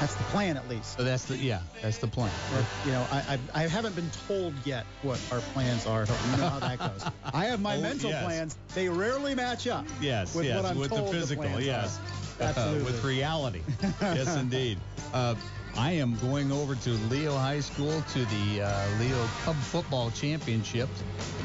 [0.00, 0.96] That's the plan, at least.
[0.96, 2.30] So that's the yeah, that's the plan.
[2.52, 6.06] But, you know, I, I I haven't been told yet what our plans are.
[6.30, 7.04] You know how that goes.
[7.34, 8.24] I have my Oh, mental yes.
[8.24, 8.56] plans.
[8.74, 9.84] They rarely match up.
[10.00, 11.98] Yes, with yes, what I'm with the told physical, plans yes,
[12.40, 12.44] are.
[12.44, 12.84] Absolutely.
[12.84, 13.60] with reality.
[14.00, 14.78] yes, indeed.
[15.12, 15.34] Uh,
[15.76, 20.88] I am going over to Leo High School to the uh, Leo Cub Football Championship.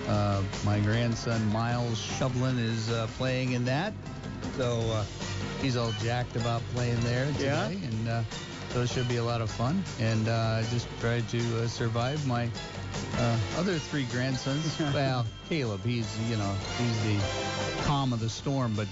[0.07, 3.93] Uh, my grandson Miles Shovlin is uh, playing in that,
[4.57, 5.03] so uh,
[5.62, 7.68] he's all jacked about playing there today, Yeah?
[7.68, 8.24] and uh,
[8.70, 9.84] so it should be a lot of fun.
[9.99, 12.49] And uh, I just tried to uh, survive my
[13.18, 14.80] uh, other three grandsons.
[14.93, 18.88] well, Caleb, he's you know he's the calm of the storm, but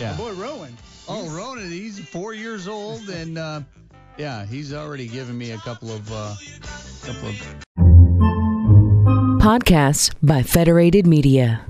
[0.00, 0.12] yeah.
[0.12, 0.76] My boy Rowan.
[1.08, 3.60] Oh, Ronan, he's four years old, and uh,
[4.16, 6.34] yeah, he's already given me a couple of uh,
[7.04, 7.34] couple of
[9.40, 11.64] Podcasts by Federated Media.